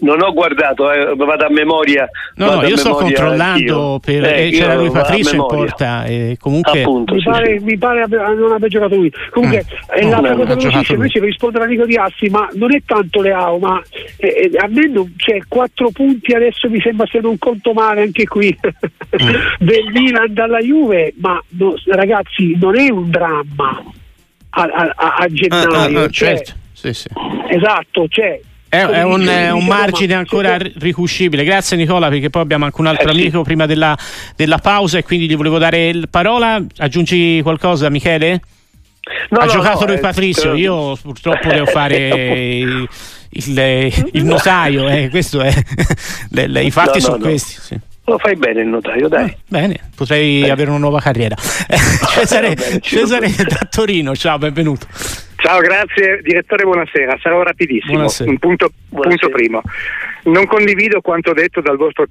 non 0.00 0.22
ho 0.22 0.32
guardato, 0.32 0.90
eh, 0.92 1.14
vado 1.16 1.46
a 1.46 1.50
memoria. 1.50 2.08
No, 2.36 2.56
no, 2.56 2.66
io 2.66 2.76
sto 2.76 2.94
controllando 2.94 4.00
per, 4.04 4.24
eh, 4.24 4.50
c'era 4.50 4.74
lui 4.74 4.90
Patrizio 4.90 5.40
in 5.40 5.46
porta 5.46 6.04
e 6.04 6.36
comunque 6.38 6.82
Appunto, 6.82 7.14
mi, 7.14 7.20
sì, 7.20 7.28
pare, 7.28 7.58
sì. 7.58 7.64
mi 7.64 7.78
pare 7.78 8.06
non 8.06 8.52
abbia 8.52 8.68
giocato 8.68 8.96
lui. 8.96 9.12
Comunque 9.30 9.64
mm. 9.64 9.96
è 9.98 10.08
l'altra 10.08 10.34
cosa 10.34 10.54
velocissima 10.54 10.98
invece 10.98 11.18
per 11.18 11.28
rispondere 11.28 11.64
all'amico 11.64 11.86
di 11.86 11.96
Assi, 11.96 12.28
ma 12.28 12.48
non 12.54 12.74
è 12.74 12.82
tanto 12.84 13.20
Leao, 13.20 13.58
ma 13.58 13.82
eh, 14.16 14.50
a 14.56 14.66
me 14.68 14.86
non, 14.88 15.12
cioè, 15.16 15.40
quattro 15.48 15.90
punti 15.90 16.34
adesso 16.34 16.68
mi 16.68 16.80
sembra 16.80 17.06
se 17.06 17.20
non 17.20 17.38
conto 17.38 17.72
male 17.72 18.02
anche 18.02 18.24
qui 18.24 18.56
mm. 18.60 19.28
del 19.58 19.84
Milan 19.92 20.32
dalla 20.32 20.60
Juve, 20.60 21.14
ma 21.18 21.42
no, 21.50 21.74
ragazzi 21.86 22.56
non 22.60 22.76
è 22.78 22.90
un 22.90 23.10
dramma 23.10 23.82
a, 24.50 24.62
a, 24.62 25.14
a 25.18 25.26
gennaio. 25.28 25.98
Ah, 25.98 26.00
ah, 26.00 26.04
ah, 26.04 26.08
cioè, 26.08 26.34
certo. 26.36 26.52
sì, 26.72 26.92
sì. 26.92 27.08
Esatto, 27.48 28.06
cioè 28.08 28.40
è, 28.68 28.76
è, 28.76 29.02
un, 29.02 29.26
è, 29.26 29.50
un, 29.50 29.64
margine 29.64 30.14
ancora 30.14 30.56
ricuscibile. 30.58 31.44
Grazie 31.44 31.76
Nicola, 31.76 32.08
perché 32.08 32.30
poi 32.30 32.42
abbiamo 32.42 32.64
anche 32.66 32.80
un 32.80 32.86
altro 32.86 33.08
eh, 33.08 33.12
amico 33.12 33.38
sì. 33.38 33.44
prima 33.44 33.66
della, 33.66 33.96
della, 34.36 34.58
pausa 34.58 34.98
e 34.98 35.02
quindi 35.02 35.28
gli 35.28 35.36
volevo 35.36 35.58
dare 35.58 35.92
la 35.94 36.06
parola. 36.10 36.62
Aggiungi 36.76 37.40
qualcosa, 37.42 37.88
Michele? 37.88 38.40
No, 39.30 39.38
ha 39.38 39.44
no, 39.46 39.50
giocato 39.50 39.80
no, 39.80 39.86
lui 39.86 39.96
eh, 39.96 40.00
Patrizio, 40.00 40.54
io 40.54 40.96
purtroppo 40.96 41.48
devo 41.48 41.66
fare 41.66 42.58
il, 42.58 42.88
il, 43.30 43.92
il 44.12 44.24
notaio, 44.24 44.86
eh, 44.88 45.08
questo 45.08 45.40
è, 45.40 45.52
le, 46.30 46.46
le, 46.46 46.62
i 46.62 46.70
fatti 46.70 47.00
sono 47.00 47.18
questi. 47.18 47.56
Sì. 47.60 47.80
Lo 48.04 48.16
fai 48.16 48.36
bene 48.36 48.62
il 48.62 48.68
notaio, 48.68 49.06
dai. 49.06 49.24
Ah, 49.24 49.36
bene, 49.46 49.78
potrei 49.94 50.40
bene. 50.40 50.52
avere 50.52 50.70
una 50.70 50.78
nuova 50.78 50.98
carriera. 50.98 51.36
Cesare, 52.14 52.56
Cesare 52.80 53.30
da 53.30 53.66
Torino, 53.70 54.16
ciao, 54.16 54.38
benvenuto. 54.38 54.86
Ciao, 55.40 55.60
grazie 55.60 56.18
direttore, 56.20 56.64
buonasera. 56.64 57.16
Sarò 57.22 57.44
rapidissimo. 57.44 57.92
Buonasera. 57.92 58.28
Un 58.28 58.38
punto, 58.38 58.72
punto 58.90 59.28
primo. 59.28 59.62
Non 60.24 60.46
condivido 60.46 61.00
quanto 61.00 61.32
detto 61.32 61.60
dal 61.60 61.76
vostro 61.76 62.06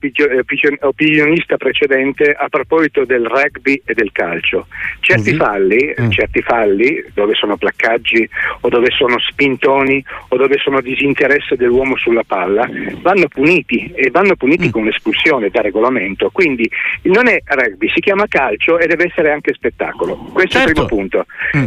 opinionista 0.79 1.57
precedente 1.57 2.31
a 2.31 2.47
proposito 2.47 3.03
del 3.03 3.25
rugby 3.25 3.81
e 3.83 3.93
del 3.93 4.13
calcio. 4.13 4.67
Certi, 5.01 5.31
uh-huh. 5.31 5.35
falli, 5.35 5.93
uh-huh. 5.95 6.09
certi 6.09 6.41
falli, 6.41 7.03
dove 7.13 7.33
sono 7.33 7.57
placcaggi 7.57 8.27
o 8.61 8.69
dove 8.69 8.91
sono 8.91 9.19
spintoni 9.19 10.03
o 10.29 10.37
dove 10.37 10.57
sono 10.57 10.79
disinteresse 10.79 11.57
dell'uomo 11.57 11.97
sulla 11.97 12.23
palla, 12.25 12.65
vanno 13.01 13.27
puniti 13.27 13.91
e 13.93 14.09
vanno 14.09 14.37
puniti 14.37 14.67
uh-huh. 14.67 14.71
con 14.71 14.85
l'espulsione 14.85 15.49
da 15.49 15.59
regolamento. 15.59 16.29
Quindi 16.31 16.67
non 17.03 17.27
è 17.27 17.41
rugby, 17.43 17.89
si 17.89 17.99
chiama 17.99 18.25
calcio 18.29 18.79
e 18.79 18.87
deve 18.87 19.07
essere 19.07 19.31
anche 19.31 19.53
spettacolo. 19.53 20.15
Questo 20.15 20.59
certo. 20.59 20.67
è 20.67 20.69
il 20.69 20.73
primo 20.73 20.87
punto. 20.87 21.25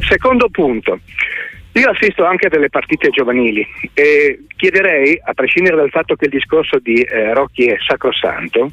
Secondo 0.08 0.48
punto. 0.48 1.00
Io 1.74 1.88
assisto 1.88 2.24
anche 2.24 2.46
a 2.46 2.50
delle 2.50 2.68
partite 2.68 3.10
giovanili 3.10 3.64
e 3.94 4.40
chiederei, 4.56 5.20
a 5.22 5.34
prescindere 5.34 5.76
dal 5.76 5.90
fatto 5.90 6.16
che 6.16 6.24
il 6.24 6.32
discorso 6.32 6.78
di 6.78 7.00
eh, 7.00 7.32
Rocchi 7.32 7.66
è 7.66 7.76
sacrosanto, 7.86 8.72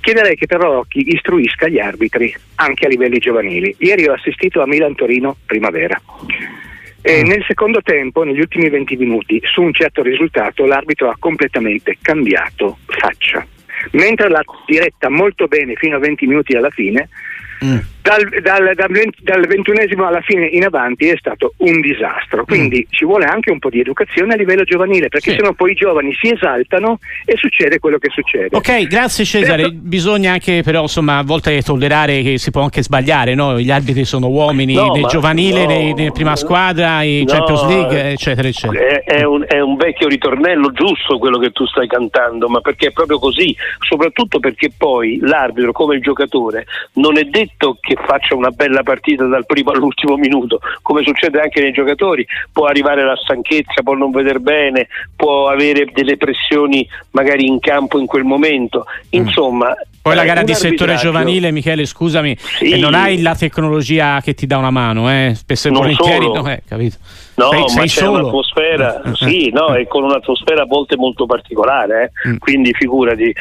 chiederei 0.00 0.34
che 0.34 0.46
però 0.46 0.72
Rocchi 0.72 1.12
istruisca 1.14 1.68
gli 1.68 1.78
arbitri 1.78 2.34
anche 2.56 2.86
a 2.86 2.88
livelli 2.88 3.18
giovanili. 3.18 3.74
Ieri 3.78 4.08
ho 4.08 4.14
assistito 4.14 4.62
a 4.62 4.66
Milan-Torino 4.66 5.36
primavera. 5.44 6.00
E 7.02 7.22
mm. 7.22 7.26
nel 7.26 7.44
secondo 7.46 7.82
tempo, 7.82 8.24
negli 8.24 8.40
ultimi 8.40 8.70
20 8.70 8.96
minuti, 8.96 9.40
su 9.44 9.60
un 9.60 9.74
certo 9.74 10.02
risultato, 10.02 10.64
l'arbitro 10.64 11.10
ha 11.10 11.16
completamente 11.18 11.98
cambiato 12.00 12.78
faccia. 12.86 13.46
Mentre 13.92 14.28
l'ha 14.30 14.42
diretta 14.66 15.10
molto 15.10 15.46
bene 15.46 15.74
fino 15.74 15.96
a 15.96 16.00
20 16.00 16.26
minuti 16.26 16.56
alla 16.56 16.70
fine, 16.70 17.08
Mm. 17.64 17.78
Dal, 18.08 18.26
dal, 18.40 18.74
dal, 18.74 18.88
dal, 19.20 19.46
ventunesimo 19.46 20.06
alla 20.06 20.22
fine 20.22 20.46
in 20.46 20.64
avanti 20.64 21.08
è 21.08 21.16
stato 21.18 21.52
un 21.58 21.78
disastro, 21.82 22.46
quindi 22.46 22.86
mm. 22.86 22.90
ci 22.90 23.04
vuole 23.04 23.26
anche 23.26 23.50
un 23.50 23.58
po' 23.58 23.68
di 23.68 23.80
educazione 23.80 24.32
a 24.32 24.36
livello 24.36 24.64
giovanile 24.64 25.08
perché 25.08 25.32
sì. 25.32 25.36
sennò 25.36 25.52
poi 25.52 25.72
i 25.72 25.74
giovani 25.74 26.16
si 26.18 26.32
esaltano 26.32 27.00
e 27.26 27.36
succede 27.36 27.78
quello 27.78 27.98
che 27.98 28.08
succede. 28.08 28.56
Ok, 28.56 28.86
grazie 28.86 29.26
Cesare, 29.26 29.62
Però... 29.64 29.74
bisogna 29.74 30.32
anche 30.32 30.62
però 30.62 30.82
insomma 30.82 31.18
a 31.18 31.22
volte 31.22 31.60
tollerare 31.60 32.22
che 32.22 32.38
si 32.38 32.50
può 32.50 32.62
anche 32.62 32.82
sbagliare, 32.82 33.34
no? 33.34 33.60
gli 33.60 33.70
arbitri 33.70 34.06
sono 34.06 34.28
uomini 34.28 34.72
no, 34.72 34.92
nel 34.92 35.04
giovanile, 35.04 35.66
no, 35.66 35.94
nella 35.94 36.10
prima 36.10 36.34
squadra, 36.34 37.02
in 37.02 37.24
no, 37.26 37.32
Champions 37.32 37.66
League 37.66 38.10
eccetera 38.12 38.48
eccetera. 38.48 38.86
È, 38.86 39.02
è, 39.04 39.22
un, 39.24 39.44
è 39.46 39.60
un 39.60 39.76
vecchio 39.76 40.08
ritornello 40.08 40.72
giusto 40.72 41.18
quello 41.18 41.36
che 41.38 41.50
tu 41.50 41.66
stai 41.66 41.86
cantando, 41.86 42.48
ma 42.48 42.62
perché 42.62 42.86
è 42.86 42.92
proprio 42.92 43.18
così, 43.18 43.54
soprattutto 43.86 44.38
perché 44.38 44.70
poi 44.74 45.18
l'arbitro 45.20 45.72
come 45.72 45.96
il 45.96 46.00
giocatore 46.00 46.64
non 46.94 47.18
è 47.18 47.24
detto 47.24 47.76
che 47.78 47.96
faccia 48.06 48.34
una 48.34 48.50
bella 48.50 48.82
partita 48.82 49.24
dal 49.24 49.46
primo 49.46 49.70
all'ultimo 49.70 50.16
minuto, 50.16 50.60
come 50.82 51.02
succede 51.02 51.40
anche 51.40 51.60
nei 51.60 51.72
giocatori, 51.72 52.26
può 52.52 52.66
arrivare 52.66 53.04
la 53.04 53.16
stanchezza, 53.16 53.82
può 53.82 53.94
non 53.94 54.10
vedere 54.10 54.40
bene, 54.40 54.88
può 55.16 55.48
avere 55.48 55.86
delle 55.92 56.16
pressioni 56.16 56.86
magari 57.12 57.46
in 57.46 57.58
campo 57.60 57.98
in 57.98 58.06
quel 58.06 58.24
momento. 58.24 58.84
Mm. 59.16 59.20
Poi 60.00 60.14
la 60.14 60.24
gara 60.24 60.42
di 60.42 60.54
settore 60.54 60.96
giovanile, 60.96 61.50
Michele, 61.50 61.84
scusami, 61.84 62.36
sì. 62.38 62.78
non 62.78 62.94
hai 62.94 63.20
la 63.20 63.34
tecnologia 63.34 64.20
che 64.22 64.34
ti 64.34 64.46
dà 64.46 64.56
una 64.56 64.70
mano, 64.70 65.10
eh? 65.10 65.32
spesso 65.34 65.68
e 65.68 65.70
volentieri, 65.70 66.26
no, 66.26 66.48
eh, 66.48 66.62
capito? 66.66 66.96
No, 67.38 67.50
sei, 67.50 67.60
ma 67.60 67.68
sei 67.68 67.86
c'è 67.86 68.00
solo. 68.00 68.18
un'atmosfera, 68.18 69.02
eh, 69.02 69.10
eh, 69.10 69.14
sì, 69.14 69.50
no, 69.50 69.74
e 69.74 69.86
con 69.86 70.02
un'atmosfera 70.02 70.62
a 70.62 70.66
volte 70.66 70.96
molto 70.96 71.24
particolare, 71.26 72.12
eh? 72.24 72.28
mm. 72.30 72.36
quindi 72.38 72.72
figurati, 72.74 73.32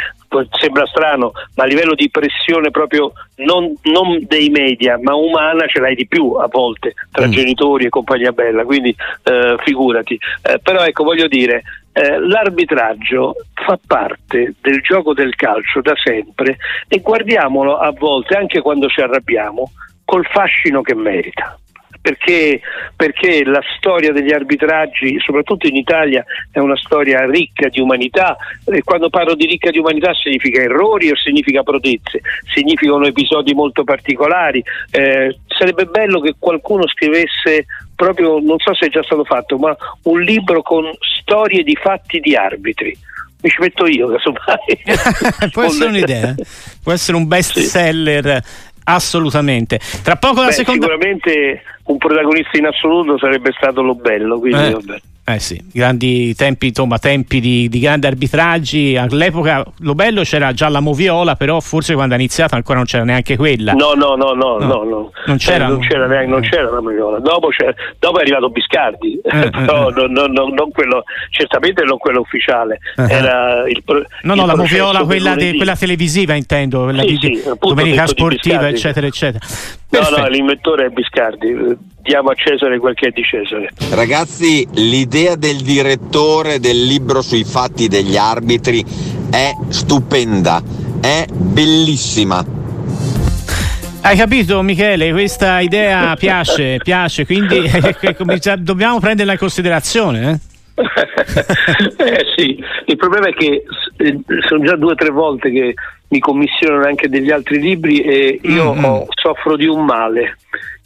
sembra 0.60 0.86
strano, 0.86 1.32
ma 1.56 1.64
a 1.64 1.68
livello 1.68 1.96
di 1.96 2.10
pressione 2.10 2.70
proprio 2.70 3.12
non, 3.38 3.74
non, 3.84 4.24
dei 4.28 4.50
media, 4.50 5.00
ma 5.02 5.16
umana 5.16 5.66
ce 5.68 5.80
l'hai 5.80 5.96
di 5.96 6.08
più 6.08 6.34
a 6.34 6.48
volte 6.48 6.94
tra 7.12 7.28
mm. 7.28 7.32
genitori 7.32 7.86
e 7.86 7.90
compagnia 7.90 8.32
bella, 8.32 8.64
quindi 8.66 8.96
eh, 9.24 9.56
figurati. 9.64 10.20
Eh, 10.44 10.60
però 10.60 10.84
ecco, 10.84 11.04
voglio 11.04 11.28
dire, 11.28 11.64
eh, 11.98 12.20
l'arbitraggio 12.20 13.36
fa 13.54 13.80
parte 13.88 14.54
del 14.62 14.82
gioco 14.82 15.16
del 15.16 15.34
calcio 15.34 15.82
da 15.82 15.96
sempre 15.96 16.58
e 16.88 17.00
guardiamolo 17.00 17.78
a 17.78 17.92
volte, 17.92 18.38
anche 18.38 18.62
quando 18.62 18.88
ci 18.88 19.02
arrabbiamo, 19.02 19.72
col 20.06 20.26
fascino 20.28 20.82
che 20.84 20.94
merita. 20.94 21.58
Perché, 22.00 22.62
perché, 22.96 23.44
la 23.44 23.62
storia 23.78 24.14
degli 24.14 24.32
arbitraggi, 24.32 25.20
soprattutto 25.20 25.68
in 25.68 25.76
Italia, 25.76 26.24
è 26.52 26.60
una 26.60 26.78
storia 26.78 27.26
ricca 27.26 27.68
di 27.68 27.82
umanità. 27.82 28.38
E 28.64 28.82
quando 28.84 29.10
parlo 29.10 29.34
di 29.34 29.46
ricca 29.46 29.72
di 29.72 29.80
umanità 29.80 30.14
significa 30.14 30.62
errori 30.62 31.10
o 31.10 31.16
significa 31.16 31.64
protezze, 31.64 32.22
significano 32.54 33.08
episodi 33.08 33.54
molto 33.54 33.84
particolari. 33.84 34.64
Eh, 34.92 35.38
sarebbe 35.48 35.86
bello 35.86 36.22
che 36.22 36.36
qualcuno 36.38 36.88
scrivesse 36.88 37.66
proprio, 37.98 38.40
non 38.40 38.60
so 38.60 38.74
se 38.76 38.86
è 38.86 38.90
già 38.90 39.04
stato 39.04 39.26
fatto, 39.26 39.58
ma 39.58 39.76
un 40.04 40.22
libro 40.22 40.62
con 40.62 40.86
storie 41.20 41.64
di 41.64 41.76
fatti 41.76 42.20
di 42.20 42.36
arbitri. 42.36 42.98
Mi 43.42 43.50
ci 43.50 43.60
metto 43.60 43.86
io 43.86 44.08
casomai. 44.08 45.50
Può 45.52 45.64
essere 45.64 45.90
un'idea 45.90 46.36
può 46.82 46.94
essere 46.94 47.18
un 47.18 47.28
best 47.28 47.60
seller 47.60 48.42
assolutamente. 48.86 49.80
Tra 50.02 50.16
poco 50.16 50.40
la 50.40 50.48
Beh, 50.48 50.54
seconda 50.54 50.86
sicuramente 50.88 51.64
un 51.84 51.98
protagonista 51.98 52.58
in 52.58 52.66
assoluto 52.66 53.18
sarebbe 53.18 53.52
stato 53.58 53.82
lo 53.82 53.96
bello 53.96 54.40
quindi 54.40 54.94
eh. 54.94 55.02
Eh 55.30 55.40
sì, 55.40 55.62
grandi 55.74 56.34
tempi, 56.36 56.68
insomma, 56.68 57.00
tempi 57.00 57.42
di, 57.42 57.68
di, 57.68 57.80
grandi 57.80 58.08
arbitraggi. 58.08 58.96
All'epoca 58.96 59.62
lo 59.80 59.94
bello 59.94 60.22
c'era 60.22 60.54
già 60.54 60.70
la 60.70 60.80
Moviola, 60.80 61.36
però 61.36 61.60
forse 61.60 61.96
quando 61.96 62.14
ha 62.14 62.18
iniziato 62.18 62.56
ancora 62.56 62.78
non 62.78 62.86
c'era 62.86 63.04
neanche 63.04 63.36
quella. 63.36 63.74
No, 63.74 63.92
no, 63.94 64.16
no, 64.16 64.32
no, 64.32 64.58
no, 64.58 64.66
no. 64.66 64.84
no. 64.84 65.12
Non, 65.26 65.36
c'era, 65.36 65.66
eh, 65.66 65.68
non, 65.68 65.80
c'era 65.80 66.08
neanche, 66.08 66.30
non 66.30 66.40
c'era 66.40 66.72
la 66.72 66.80
Moviola. 66.80 67.20
Dopo, 67.20 67.50
dopo, 68.00 68.18
è 68.20 68.22
arrivato 68.22 68.50
Biscardi, 68.50 69.20
eh, 69.22 69.38
eh 69.38 69.50
però 69.52 69.90
eh. 69.90 69.94
non, 69.94 70.12
non, 70.32 70.54
non, 70.54 70.72
quello, 70.72 71.04
certamente 71.30 71.84
non 71.84 71.98
quello 71.98 72.22
ufficiale. 72.22 72.80
Eh, 72.96 73.12
Era 73.12 73.68
il, 73.68 73.84
no, 74.22 74.34
no, 74.34 74.46
la 74.46 74.56
Moviola, 74.56 75.04
quella, 75.04 75.36
de, 75.36 75.56
quella, 75.56 75.76
televisiva 75.76 76.36
intendo, 76.36 76.84
quella 76.84 77.02
sì, 77.02 77.18
di, 77.18 77.36
sì, 77.36 77.52
domenica 77.60 78.08
sportiva, 78.08 78.70
eccetera, 78.70 79.06
eccetera. 79.06 79.46
Perfetto. 79.90 80.16
No, 80.16 80.24
no, 80.24 80.30
l'inventore 80.30 80.86
è 80.86 80.90
Biscardi 80.90 81.96
diamo 82.08 82.30
a 82.30 82.36
Cesare 82.36 82.80
quel 82.80 82.96
che 82.96 83.08
è 83.08 83.12
di 83.12 83.22
Cesare. 83.22 83.70
Ragazzi, 83.92 84.66
l'idea 84.76 85.36
del 85.36 85.58
direttore 85.58 86.60
del 86.60 86.82
libro 86.82 87.22
sui 87.22 87.44
fatti 87.44 87.90
degli 87.90 88.16
arbitri 88.16 88.82
è 89.30 89.52
stupenda, 89.68 90.62
è 91.02 91.26
bellissima. 91.30 92.46
Hai 94.02 94.16
capito 94.16 94.62
Michele? 94.62 95.12
Questa 95.12 95.60
idea 95.60 96.16
piace, 96.16 96.78
piace, 96.82 97.26
quindi 97.26 97.58
eh, 97.58 98.58
dobbiamo 98.58 99.00
prenderla 99.00 99.34
in 99.34 99.38
considerazione. 99.38 100.32
Eh? 100.32 100.46
eh 102.06 102.26
sì, 102.38 102.58
il 102.86 102.96
problema 102.96 103.28
è 103.28 103.34
che 103.34 103.64
eh, 103.98 104.20
sono 104.48 104.64
già 104.64 104.78
due 104.78 104.94
o 104.94 104.96
tre 104.96 105.10
volte 105.10 105.52
che 105.52 105.74
mi 106.08 106.20
commissionano 106.20 106.86
anche 106.86 107.10
degli 107.10 107.32
altri 107.32 107.60
libri 107.60 108.00
e 108.00 108.40
io 108.44 108.74
mm-hmm. 108.74 108.84
ho, 108.86 109.06
soffro 109.10 109.58
di 109.58 109.66
un 109.66 109.84
male 109.84 110.38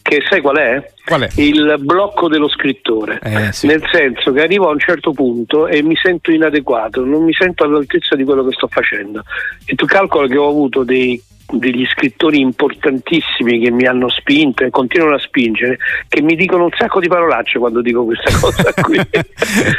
che 0.02 0.24
sai 0.30 0.42
qual 0.42 0.58
è? 0.58 0.92
Qual 1.06 1.22
è? 1.22 1.30
Il 1.36 1.76
blocco 1.80 2.28
dello 2.28 2.50
scrittore, 2.50 3.20
eh, 3.24 3.52
sì. 3.52 3.68
nel 3.68 3.84
senso 3.92 4.32
che 4.32 4.42
arrivo 4.42 4.68
a 4.68 4.72
un 4.72 4.80
certo 4.80 5.12
punto 5.12 5.68
e 5.68 5.82
mi 5.84 5.96
sento 5.96 6.32
inadeguato, 6.32 7.06
non 7.06 7.24
mi 7.24 7.34
sento 7.34 7.64
all'altezza 7.64 8.16
di 8.16 8.24
quello 8.24 8.44
che 8.44 8.54
sto 8.54 8.68
facendo. 8.68 9.24
E 9.66 9.76
tu 9.76 9.86
calcoli 9.86 10.30
che 10.30 10.38
ho 10.38 10.50
avuto 10.50 10.84
dei 10.84 11.22
degli 11.52 11.86
scrittori 11.86 12.40
importantissimi 12.40 13.60
che 13.60 13.72
mi 13.72 13.86
hanno 13.86 14.10
spinto 14.10 14.64
e 14.64 14.70
continuano 14.70 15.16
a 15.16 15.20
spingere, 15.20 15.78
che 16.08 16.22
mi 16.22 16.36
dicono 16.36 16.66
un 16.66 16.72
sacco 16.76 17.00
di 17.00 17.08
parolacce 17.08 17.60
quando 17.60 17.82
dico 17.82 18.06
questa 18.06 18.32
cosa 18.40 18.74
qui. 18.82 19.00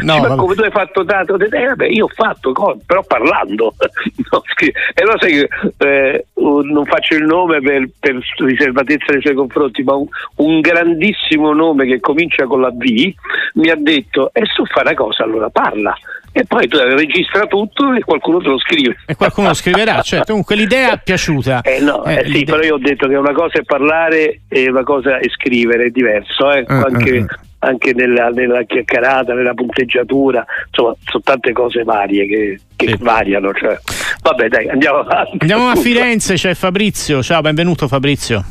no, 0.02 0.18
ma 0.20 0.34
come 0.36 0.54
tu 0.54 0.62
hai 0.62 0.70
fatto 0.70 1.04
tanto, 1.04 1.38
eh, 1.38 1.66
vabbè, 1.66 1.86
io 1.86 2.04
ho 2.04 2.08
fatto, 2.08 2.52
però 2.86 3.02
parlando. 3.04 3.74
no, 4.30 4.42
e 4.58 5.02
allora 5.02 5.18
sai 5.18 5.32
che 5.32 5.48
eh, 5.78 6.26
non 6.34 6.84
faccio 6.84 7.14
il 7.14 7.24
nome 7.24 7.60
per, 7.60 7.88
per, 7.98 8.18
riservatezza 8.38 9.12
nei 9.12 9.20
suoi 9.20 9.34
confronti, 9.34 9.82
ma 9.82 9.94
un, 9.94 10.06
un, 10.36 10.60
grandissimo 10.60 11.52
nome 11.52 11.86
che 11.86 12.00
comincia 12.00 12.46
con 12.46 12.60
la 12.60 12.70
V 12.70 13.12
mi 13.54 13.70
ha 13.70 13.76
detto, 13.76 14.30
e 14.32 14.44
su 14.46 14.64
fa 14.66 14.82
una 14.82 14.94
cosa, 14.94 15.24
allora 15.24 15.48
parla 15.50 15.96
e 16.32 16.44
poi 16.46 16.66
tu 16.66 16.78
registra 16.78 17.46
tutto 17.46 17.92
e 17.92 18.00
qualcuno 18.00 18.38
te 18.38 18.48
lo 18.48 18.58
scrive. 18.58 18.96
E 19.06 19.14
qualcuno 19.14 19.48
lo 19.48 19.54
scriverà, 19.54 20.00
certo. 20.02 20.26
Comunque 20.28 20.56
l'idea 20.56 20.94
è 20.94 21.00
piaciuta. 21.02 21.60
Eh 21.60 21.80
no, 21.80 22.04
eh, 22.04 22.22
eh 22.24 22.30
sì, 22.30 22.44
però 22.44 22.62
io 22.62 22.74
ho 22.74 22.78
detto 22.78 23.06
che 23.06 23.14
una 23.16 23.32
cosa 23.32 23.58
è 23.58 23.62
parlare 23.62 24.40
e 24.48 24.70
una 24.70 24.82
cosa 24.82 25.18
è 25.18 25.28
scrivere, 25.28 25.84
è 25.84 25.90
diverso, 25.90 26.50
eh? 26.50 26.64
uh, 26.66 26.72
anche, 26.72 27.18
uh, 27.18 27.26
anche 27.58 27.92
nella, 27.92 28.30
nella, 28.30 28.62
chiacchierata, 28.62 29.34
nella 29.34 29.52
punteggiatura, 29.52 30.44
insomma, 30.66 30.96
sono 31.04 31.22
tante 31.22 31.52
cose 31.52 31.84
varie 31.84 32.26
che, 32.26 32.60
che 32.76 32.88
sì. 32.88 32.96
variano. 32.98 33.52
Cioè. 33.52 33.78
Vabbè, 34.22 34.48
dai, 34.48 34.68
andiamo 34.68 35.00
avanti. 35.00 35.36
Andiamo 35.40 35.68
a 35.68 35.76
Firenze, 35.76 36.34
c'è 36.34 36.54
Fabrizio. 36.54 37.22
Ciao, 37.22 37.42
benvenuto 37.42 37.86
Fabrizio. 37.88 38.42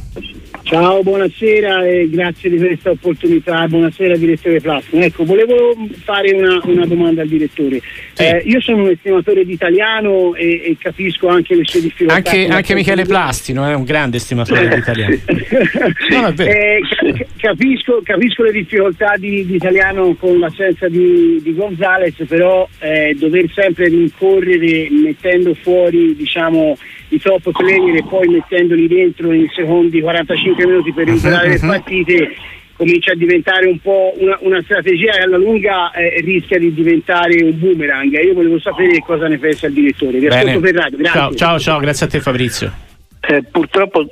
Ciao, 0.72 1.04
buonasera 1.04 1.86
e 1.86 2.10
grazie 2.10 2.50
di 2.50 2.58
questa 2.58 2.92
opportunità. 2.92 3.68
Buonasera 3.68 4.16
direttore 4.16 4.62
Plasma. 4.62 5.04
Ecco, 5.04 5.25
volevo 5.25 5.75
fare 6.01 6.32
una, 6.32 6.62
una 6.63 6.86
domanda 6.86 7.24
al 7.24 7.28
direttore. 7.28 7.82
Sì. 8.13 8.24
Eh, 8.24 8.44
io 8.46 8.62
sono 8.62 8.84
un 8.84 8.90
estimatore 8.92 9.44
di 9.44 9.51
italiano 9.51 10.34
e, 10.34 10.62
e, 10.63 10.78
capisco 10.80 11.28
anche 11.28 11.56
le 11.56 11.63
sue 11.66 11.82
difficoltà. 11.82 12.13
Anche, 12.13 12.48
anche 12.48 12.74
Michele 12.74 13.04
Plastino 13.04 13.68
è 13.68 13.75
un 13.75 13.84
grande 13.84 14.16
estimatore 14.16 14.70
di 14.70 14.75
italiano. 14.75 15.18
no, 15.28 16.34
eh, 16.38 16.80
capisco, 17.36 18.00
capisco, 18.01 18.44
le 18.44 18.54
difficoltà 18.54 19.16
di, 19.18 19.46
di 19.46 19.56
italiano 19.56 20.16
con 20.16 20.40
l'assenza 20.40 20.88
di, 20.88 21.42
di 21.44 21.54
Gonzales, 21.54 22.16
però 22.30 22.66
eh, 22.80 23.13
dover 23.20 23.51
sempre 23.54 23.90
rincorrere 23.90 24.88
mettendo 24.90 25.54
fuori 25.54 26.16
diciamo, 26.16 26.78
i 27.10 27.20
top 27.20 27.51
player 27.51 27.96
e 27.96 28.04
poi 28.08 28.28
mettendoli 28.30 28.88
dentro 28.88 29.28
nei 29.28 29.50
secondi 29.54 30.00
45 30.00 30.61
minuti 30.68 30.91
per 30.94 31.08
recuperare 31.08 31.48
uh-huh, 31.48 31.53
le 31.53 31.60
partite 31.60 32.36
comincia 32.75 33.12
a 33.12 33.15
diventare 33.15 33.68
un 33.68 33.80
po' 33.80 34.13
una, 34.18 34.38
una 34.41 34.62
strategia 34.63 35.12
che 35.12 35.20
alla 35.20 35.38
lunga 35.38 35.91
eh, 35.91 36.20
rischia 36.22 36.58
di 36.58 36.74
diventare 36.74 37.44
un 37.44 37.60
boomerang. 37.60 38.12
Io 38.24 38.34
volevo 38.34 38.60
sapere 38.60 39.00
cosa 39.06 39.27
ne 39.27 39.38
pensa 39.38 39.68
il 39.68 39.74
direttore. 39.74 40.18
Vi 40.18 40.27
ascolto 40.27 40.60
per 40.60 40.74
radio. 40.74 40.98
Grazie. 40.98 41.20
Ciao, 41.20 41.36
ciao, 41.36 41.60
ciao, 41.60 41.80
grazie 41.80 42.06
a 42.08 42.10
te 42.10 42.20
Fabrizio. 42.20 42.72
Eh, 43.20 43.44
purtroppo 43.44 44.08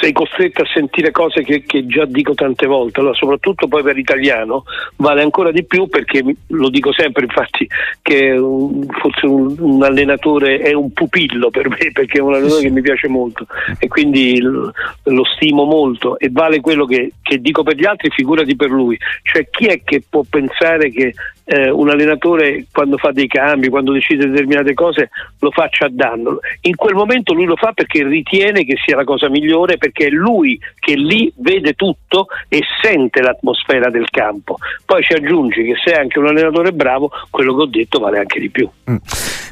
sei 0.00 0.12
costretto 0.12 0.62
a 0.62 0.66
sentire 0.72 1.10
cose 1.10 1.42
che, 1.42 1.62
che, 1.64 1.86
già 1.86 2.04
dico 2.04 2.34
tante 2.34 2.66
volte, 2.66 3.00
allora, 3.00 3.14
soprattutto 3.14 3.68
poi 3.68 3.82
per 3.82 3.98
italiano 3.98 4.64
vale 4.96 5.22
ancora 5.22 5.50
di 5.50 5.64
più 5.64 5.88
perché 5.88 6.24
lo 6.48 6.68
dico 6.68 6.92
sempre 6.92 7.24
infatti 7.24 7.68
che 8.02 8.30
un, 8.32 8.86
forse 8.86 9.26
un, 9.26 9.54
un, 9.58 9.82
allenatore 9.82 10.58
è 10.58 10.72
un 10.72 10.92
pupillo 10.92 11.50
per 11.50 11.68
me 11.68 11.90
perché 11.92 12.18
è 12.18 12.22
un 12.22 12.34
allenatore 12.34 12.62
che 12.62 12.70
mi 12.70 12.80
piace 12.80 13.08
molto 13.08 13.46
e 13.78 13.88
quindi 13.88 14.40
lo, 14.40 14.72
lo 15.04 15.24
stimo 15.24 15.64
molto 15.64 16.18
e 16.18 16.28
vale 16.30 16.60
quello 16.60 16.86
che, 16.86 17.12
che 17.22 17.38
dico 17.38 17.62
per 17.62 17.76
gli 17.76 17.86
altri, 17.86 18.10
figurati 18.10 18.56
per 18.56 18.70
lui, 18.70 18.98
cioè 19.22 19.48
chi 19.50 19.66
è 19.66 19.82
che 19.82 20.02
può 20.08 20.22
pensare 20.28 20.90
che 20.90 21.14
eh, 21.52 21.68
un 21.68 21.90
allenatore 21.90 22.66
quando 22.70 22.96
fa 22.96 23.10
dei 23.10 23.26
cambi, 23.26 23.68
quando 23.68 23.90
decide 23.90 24.28
determinate 24.28 24.72
cose, 24.72 25.10
lo 25.40 25.50
faccia 25.50 25.86
a 25.86 25.88
danno. 25.90 26.38
In 26.60 26.76
quel 26.76 26.94
momento 26.94 27.34
lui 27.34 27.44
lo 27.44 27.56
fa 27.56 27.72
perché 27.72 28.04
ritiene 28.04 28.64
che 28.64 28.76
sia 28.84 28.94
la 28.94 29.02
cosa 29.02 29.28
migliore, 29.28 29.76
perché 29.76 30.06
è 30.06 30.10
lui 30.10 30.60
che 30.78 30.94
lì 30.94 31.32
vede 31.38 31.72
tutto 31.72 32.28
e 32.48 32.60
sente 32.80 33.20
l'atmosfera 33.20 33.90
del 33.90 34.08
campo. 34.10 34.58
Poi 34.84 35.02
ci 35.02 35.12
aggiungi 35.12 35.64
che 35.64 35.74
se 35.84 35.90
è 35.92 35.98
anche 35.98 36.20
un 36.20 36.28
allenatore 36.28 36.70
bravo, 36.70 37.10
quello 37.30 37.56
che 37.56 37.62
ho 37.62 37.66
detto 37.66 37.98
vale 37.98 38.20
anche 38.20 38.38
di 38.38 38.48
più. 38.48 38.70
Mm. 38.88 38.96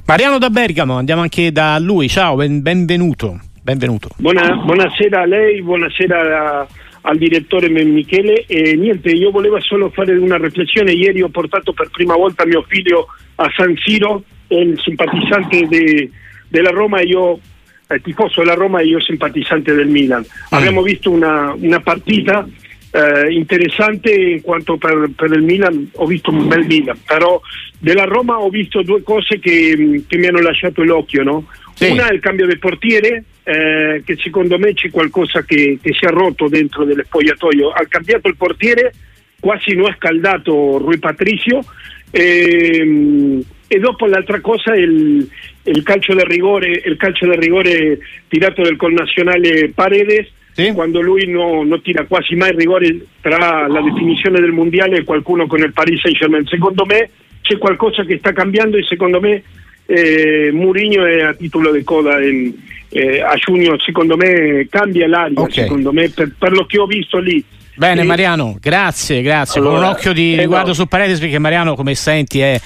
Mariano 0.07 0.39
da 0.39 0.51
Bergamo, 0.51 0.99
andiamo 0.99 1.23
anche 1.23 1.51
da 1.51 1.81
lui. 1.81 2.09
Ciao, 2.09 2.37
ben, 2.37 2.63
benvenuto. 2.63 3.41
benvenuto. 3.61 4.11
Buona, 4.19 4.55
buonasera 4.55 5.23
a 5.23 5.27
lei, 5.27 5.63
buonasera 5.63 6.61
a 6.61 6.67
al 7.09 7.17
direttore 7.17 7.71
Michele 7.71 8.45
e 8.47 8.77
niente, 8.77 9.11
io 9.11 9.31
volevo 9.31 9.59
solo 9.61 9.89
fare 9.89 10.15
una 10.17 10.37
riflessione, 10.37 10.93
ieri 10.93 11.23
ho 11.23 11.31
portato 11.31 11.73
per 11.73 11.89
prima 11.91 12.15
volta 12.15 12.45
mio 12.45 12.65
figlio 12.69 13.07
a 13.37 13.51
San 13.57 13.75
Siro, 13.83 14.23
è 14.47 14.55
il 14.55 14.79
simpatizzante 14.79 15.67
de, 15.69 16.11
della 16.49 16.69
Roma 16.69 16.99
e 16.99 17.07
io 17.07 17.41
eh, 17.89 18.01
tifoso 18.03 18.43
della 18.43 18.55
Roma 18.55 18.81
e 18.81 18.87
io 18.87 19.01
simpatizzante 19.01 19.73
del 19.73 19.89
Milan. 19.89 20.21
Mm. 20.21 20.57
Abbiamo 20.57 20.83
visto 20.83 21.11
una, 21.11 21.55
una 21.57 21.81
partita 21.81 22.47
eh, 22.91 23.33
interessante 23.33 24.13
in 24.13 24.43
quanto 24.43 24.77
per, 24.77 25.11
per, 25.17 25.33
il 25.33 25.43
Milan 25.43 25.89
ho 25.95 26.05
visto 26.05 26.31
un 26.31 26.47
bel 26.47 26.67
Milan, 26.67 27.01
però 27.07 27.41
della 27.79 28.05
Roma 28.05 28.39
ho 28.39 28.51
visto 28.51 28.83
due 28.83 29.03
cose 29.03 29.39
che, 29.39 30.03
che 30.07 30.19
mi 30.19 30.27
hanno 30.27 30.43
lasciato 30.43 30.83
l'occhio, 30.83 31.23
no? 31.23 31.47
Sì. 31.73 31.91
Una 31.91 32.09
è 32.09 32.13
il 32.13 32.21
cambio 32.21 32.47
del 32.47 32.59
portiere, 32.59 33.25
eh, 33.49 34.03
che 34.05 34.17
secondo 34.19 34.59
me 34.59 34.75
c'è 34.75 34.91
qualcosa 34.91 35.43
che, 35.43 35.79
che 35.81 35.95
si 35.95 36.05
è 36.05 36.11
rotto 36.11 36.49
dentro 36.49 36.85
dello 36.85 37.03
spogliatoio. 37.03 37.71
Ha 37.71 37.87
cambiato 37.89 38.29
il 38.29 38.37
portiere, 38.37 38.93
quasi 39.41 39.75
non 39.75 39.87
ha 39.87 39.97
scaldato 39.97 40.77
Rui 40.77 40.99
Patricio. 40.99 41.65
E, 42.11 43.43
e 43.67 43.79
dopo 43.79 44.05
l'altra 44.05 44.41
cosa 44.41 44.75
il, 44.75 45.27
il, 45.63 45.83
calcio 45.83 46.13
del 46.13 46.27
rigore, 46.27 46.83
il 46.85 46.97
calcio 46.99 47.27
del 47.27 47.39
rigore 47.39 47.99
tirato 48.29 48.61
del 48.61 48.77
connazionale 48.77 49.71
Paredes, 49.75 50.29
sì. 50.53 50.71
quando 50.73 51.01
lui 51.01 51.27
non 51.27 51.69
no 51.69 51.81
tira 51.81 52.05
quasi 52.05 52.35
mai 52.35 52.55
rigore 52.55 53.07
tra 53.23 53.67
la 53.67 53.81
definizione 53.81 54.41
del 54.41 54.53
mondiale 54.53 54.99
e 54.99 55.05
qualcuno 55.05 55.47
con 55.47 55.61
il 55.61 55.73
Paris 55.73 56.03
Saint 56.03 56.19
Germain. 56.19 56.47
Secondo 56.47 56.85
me 56.85 57.09
c'è 57.41 57.57
qualcosa 57.57 58.05
che 58.05 58.19
sta 58.19 58.33
cambiando 58.33 58.77
e 58.77 58.85
secondo 58.85 59.21
me 59.21 59.43
eh, 59.87 60.51
Mourinho 60.53 61.07
è 61.07 61.23
a 61.23 61.33
titolo 61.33 61.73
di 61.73 61.83
coda 61.83 62.23
in, 62.23 62.53
eh, 62.91 63.21
a 63.21 63.35
giugno 63.37 63.79
secondo 63.79 64.17
me 64.17 64.67
cambia 64.71 65.07
l'aria 65.09 65.41
okay. 65.41 65.65
secondo 65.65 65.93
me 65.93 66.09
per, 66.11 66.33
per, 66.39 66.53
lo 66.53 66.67
che 66.67 66.79
ho 66.79 66.87
visto 66.87 67.19
lì 67.19 67.43
bene 67.75 68.03
e... 68.03 68.05
Mariano 68.05 68.57
grazie 68.61 69.23
grazie 69.23 69.61
allora, 69.61 69.77
con 69.77 69.85
un 69.85 69.91
occhio 69.91 70.13
di 70.13 70.37
riguardo 70.37 70.69
no. 70.69 70.75
su 70.75 70.87
Paredes 70.87 71.19
perché 71.19 71.39
Mariano 71.39 71.75
come 71.75 71.95
senti 71.95 72.41
è, 72.41 72.61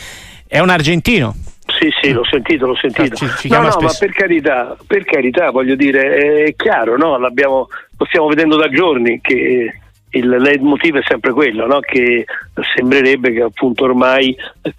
è 0.46 0.58
un 0.58 0.70
argentino 0.70 1.34
sì, 1.78 1.88
sì, 2.00 2.12
l'ho 2.12 2.24
sentito, 2.24 2.66
l'ho 2.66 2.76
sentito. 2.76 3.16
Ci, 3.16 3.26
ci 3.38 3.48
no, 3.48 3.62
no, 3.62 3.70
spesso. 3.70 3.86
ma 3.86 3.92
per 3.98 4.12
carità, 4.12 4.76
per 4.86 5.04
carità, 5.04 5.50
voglio 5.50 5.74
dire, 5.74 6.44
è 6.44 6.54
chiaro, 6.54 6.96
no? 6.96 7.18
Stiamo 8.06 8.28
vedendo 8.28 8.56
da 8.56 8.68
giorni 8.68 9.20
che 9.20 9.81
il 10.12 10.28
leitmotiv 10.28 10.96
è 10.96 11.02
sempre 11.06 11.32
quello, 11.32 11.66
no? 11.66 11.80
che 11.80 12.24
sembrerebbe 12.74 13.32
che 13.32 13.42
appunto 13.42 13.84
ormai 13.84 14.36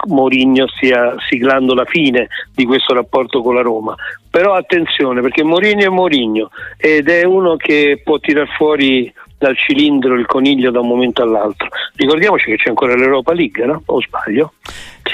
Mourinho 0.07 0.67
stia 0.67 1.15
siglando 1.27 1.73
la 1.73 1.85
fine 1.85 2.27
di 2.53 2.65
questo 2.65 2.93
rapporto 2.93 3.41
con 3.41 3.55
la 3.55 3.61
Roma. 3.61 3.95
Però 4.29 4.53
attenzione 4.53 5.21
perché 5.21 5.43
Mourinho 5.43 5.83
è 5.83 5.89
Mourinho 5.89 6.49
ed 6.77 7.09
è 7.09 7.23
uno 7.23 7.55
che 7.55 8.01
può 8.03 8.19
tirar 8.19 8.47
fuori 8.55 9.11
dal 9.43 9.57
cilindro 9.57 10.15
il 10.15 10.25
coniglio 10.25 10.71
da 10.71 10.79
un 10.79 10.87
momento 10.87 11.21
all'altro. 11.21 11.67
Ricordiamoci 11.95 12.45
che 12.45 12.55
c'è 12.55 12.69
ancora 12.69 12.95
l'Europa 12.95 13.33
League, 13.33 13.65
no? 13.65 13.81
O 13.87 14.01
sbaglio? 14.01 14.53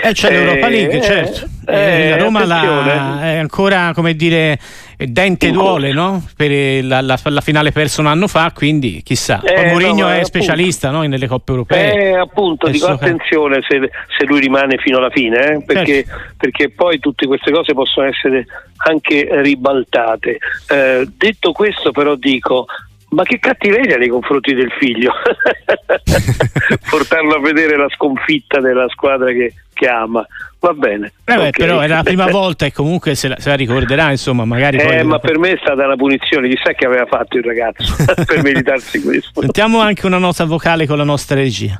Eh, 0.03 0.13
c'è 0.13 0.27
eh, 0.27 0.31
l'Europa 0.31 0.67
League, 0.67 1.01
certo. 1.01 1.47
Eh, 1.65 2.09
la 2.09 2.17
Roma 2.17 2.45
la, 2.45 3.19
è 3.23 3.37
ancora, 3.37 3.91
come 3.95 4.13
dire, 4.13 4.59
dente 5.07 5.49
duole, 5.51 5.93
no? 5.93 6.25
Per 6.35 6.83
la, 6.83 7.01
la, 7.01 7.17
la, 7.23 7.41
finale 7.41 7.71
persa 7.71 8.01
un 8.01 8.07
anno 8.07 8.27
fa, 8.27 8.51
quindi 8.53 9.01
chissà. 9.03 9.41
Eh, 9.41 9.69
Mourinho 9.69 10.07
no, 10.07 10.11
è 10.11 10.23
specialista 10.23 10.89
no? 10.89 11.03
nelle 11.03 11.27
coppe 11.27 11.51
europee. 11.51 11.93
Eh, 11.93 12.17
appunto, 12.17 12.67
dico 12.67 12.87
attenzione 12.87 13.61
se, 13.67 13.79
se, 14.17 14.25
lui 14.25 14.39
rimane 14.41 14.77
fino 14.77 14.97
alla 14.97 15.09
fine, 15.09 15.53
eh? 15.53 15.63
perché, 15.63 16.03
certo. 16.03 16.33
perché, 16.37 16.69
poi 16.69 16.99
tutte 16.99 17.27
queste 17.27 17.51
cose 17.51 17.73
possono 17.73 18.07
essere 18.07 18.45
anche 18.77 19.27
ribaltate. 19.41 20.37
Eh, 20.67 21.07
detto 21.15 21.53
questo, 21.53 21.91
però, 21.91 22.15
dico 22.15 22.65
ma 23.09 23.23
che 23.23 23.39
cattiveria 23.39 23.97
nei 23.97 24.09
confronti 24.09 24.53
del 24.53 24.71
figlio? 24.79 25.13
Portarlo 26.89 27.35
a 27.35 27.39
vedere 27.39 27.77
la 27.77 27.89
sconfitta 27.89 28.59
della 28.59 28.87
squadra 28.89 29.31
che, 29.31 29.53
che 29.73 29.87
ama. 29.87 30.25
Va 30.59 30.73
bene. 30.73 31.13
Eh 31.23 31.35
beh, 31.35 31.47
okay. 31.47 31.51
però 31.51 31.79
è 31.79 31.87
la 31.87 32.03
prima 32.03 32.27
volta 32.27 32.65
e 32.65 32.73
comunque 32.73 33.15
se 33.15 33.29
la, 33.29 33.39
se 33.39 33.47
la 33.49 33.55
ricorderà 33.55 34.11
insomma 34.11 34.43
magari 34.43 34.77
eh, 34.77 35.03
ma 35.03 35.17
per 35.17 35.39
me 35.39 35.53
è 35.53 35.57
stata 35.61 35.85
una 35.85 35.95
punizione. 35.95 36.49
Chissà 36.49 36.73
che 36.73 36.85
aveva 36.85 37.05
fatto 37.05 37.37
il 37.37 37.43
ragazzo 37.43 37.95
per 38.25 38.43
meritarsi 38.43 39.01
questo. 39.01 39.41
Sentiamo 39.41 39.79
anche 39.79 40.05
una 40.05 40.17
nota 40.17 40.43
vocale 40.45 40.85
con 40.85 40.97
la 40.97 41.05
nostra 41.05 41.35
regia 41.35 41.79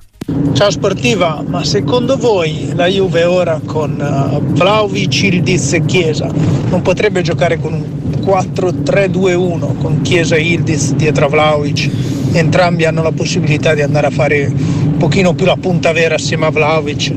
Ciao 0.54 0.72
Sportiva, 0.72 1.44
ma 1.48 1.64
secondo 1.64 2.18
voi 2.18 2.72
la 2.76 2.88
Juve 2.88 3.24
ora 3.24 3.62
con 3.66 3.92
uh, 3.92 4.54
Vlaovic, 4.54 5.24
Ildiz 5.24 5.74
e 5.74 5.86
Chiesa 5.86 6.30
non 6.70 6.82
potrebbe 6.82 7.22
giocare 7.22 7.60
con 7.60 7.74
un 7.74 7.84
4-3-2-1 8.26 9.78
con 9.78 10.02
Chiesa 10.02 10.36
e 10.36 10.42
Ildiz 10.42 10.94
dietro 10.94 11.26
a 11.26 11.30
Vlaovic? 11.30 11.90
Entrambi 12.34 12.86
hanno 12.86 13.02
la 13.02 13.12
possibilità 13.12 13.74
di 13.74 13.82
andare 13.82 14.08
a 14.08 14.12
fare 14.12 14.46
un 14.46 14.98
pochino 14.98 15.34
più 15.34 15.46
la 15.46 15.58
punta 15.60 15.94
vera 15.94 16.16
assieme 16.16 16.46
a 16.46 16.52
Vlaovic 16.52 17.14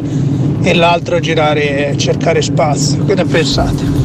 e 0.62 0.74
l'altro 0.74 1.16
a 1.16 1.20
girare 1.20 1.90
e 1.90 1.96
cercare 1.96 2.40
spazio. 2.40 3.04
Che 3.04 3.14
ne 3.14 3.24
pensate? 3.24 4.01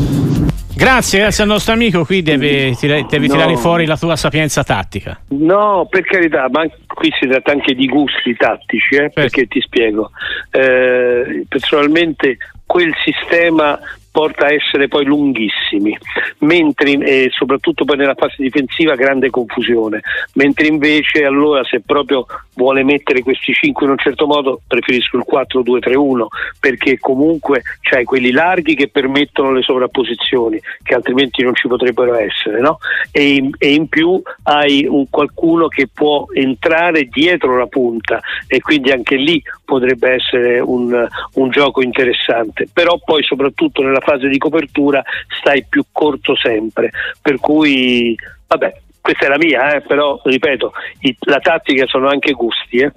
Grazie, 0.77 1.21
grazie 1.21 1.41
al 1.41 1.49
nostro 1.49 1.73
amico, 1.73 2.05
qui 2.05 2.21
deve, 2.21 2.71
devi 2.79 3.27
no. 3.27 3.33
tirare 3.33 3.57
fuori 3.57 3.87
la 3.87 3.97
tua 3.97 4.15
sapienza 4.15 4.63
tattica. 4.63 5.19
No, 5.29 5.87
per 5.89 6.03
carità, 6.03 6.47
ma 6.51 6.67
qui 6.85 7.11
si 7.19 7.27
tratta 7.27 7.51
anche 7.51 7.73
di 7.73 7.87
gusti 7.87 8.35
tattici, 8.35 8.95
eh, 8.95 9.09
perché 9.09 9.47
ti 9.47 9.59
spiego. 9.59 10.11
Eh, 10.51 11.45
personalmente 11.49 12.37
quel 12.63 12.93
sistema 13.03 13.79
porta 14.17 14.47
a 14.47 14.51
essere 14.51 14.87
poi 14.87 15.05
lunghissimi, 15.05 15.95
mentre 16.39 16.93
eh, 16.93 17.27
soprattutto 17.29 17.85
poi 17.85 17.97
nella 17.97 18.15
fase 18.15 18.37
difensiva 18.39 18.95
grande 18.95 19.29
confusione, 19.29 20.01
mentre 20.33 20.65
invece 20.65 21.23
allora 21.23 21.63
se 21.63 21.81
proprio 21.85 22.25
vuole 22.55 22.83
mettere 22.83 23.21
questi 23.21 23.53
5 23.53 23.85
in 23.85 23.91
un 23.91 23.97
certo 23.99 24.25
modo 24.25 24.59
preferisco 24.67 25.17
il 25.17 25.25
4-2-3-1 25.31 26.25
perché 26.59 26.97
comunque 26.97 27.61
c'hai 27.81 28.05
quelli 28.05 28.31
larghi 28.31 28.73
che 28.73 28.89
permettono 28.89 29.51
le 29.51 29.61
sovrapposizioni 29.61 30.59
che 30.81 30.95
altrimenti 30.95 31.43
non 31.43 31.53
ci 31.53 31.67
potrebbero 31.67 32.15
essere 32.15 32.59
no? 32.59 32.79
e, 33.11 33.35
in, 33.35 33.51
e, 33.59 33.73
in, 33.73 33.87
più 33.87 34.19
hai 34.43 34.87
un 34.89 35.07
qualcuno 35.11 35.67
che 35.67 35.87
può 35.93 36.25
entrare 36.33 37.03
dietro 37.03 37.55
la 37.55 37.67
punta 37.67 38.19
e 38.47 38.59
quindi 38.59 38.89
anche 38.89 39.15
lì 39.15 39.39
potrebbe 39.67 40.13
essere 40.13 40.59
un, 40.61 41.05
un 41.33 41.49
gioco 41.49 41.81
interessante 41.81 42.67
però 42.71 42.97
poi 43.03 43.23
soprattutto 43.23 43.81
nella 43.81 43.99
fase 43.99 44.27
di 44.27 44.37
copertura 44.37 45.03
stai 45.39 45.65
più 45.67 45.83
corto 45.91 46.35
sempre, 46.35 46.91
per 47.21 47.37
cui 47.39 48.15
vabbè, 48.47 48.81
questa 49.01 49.25
è 49.25 49.29
la 49.29 49.37
mia, 49.37 49.75
eh, 49.75 49.81
però 49.81 50.19
ripeto, 50.23 50.71
i, 51.01 51.15
la 51.21 51.39
tattica 51.39 51.85
sono 51.87 52.07
anche 52.07 52.33
gusti. 52.33 52.77
Eh. 52.77 52.91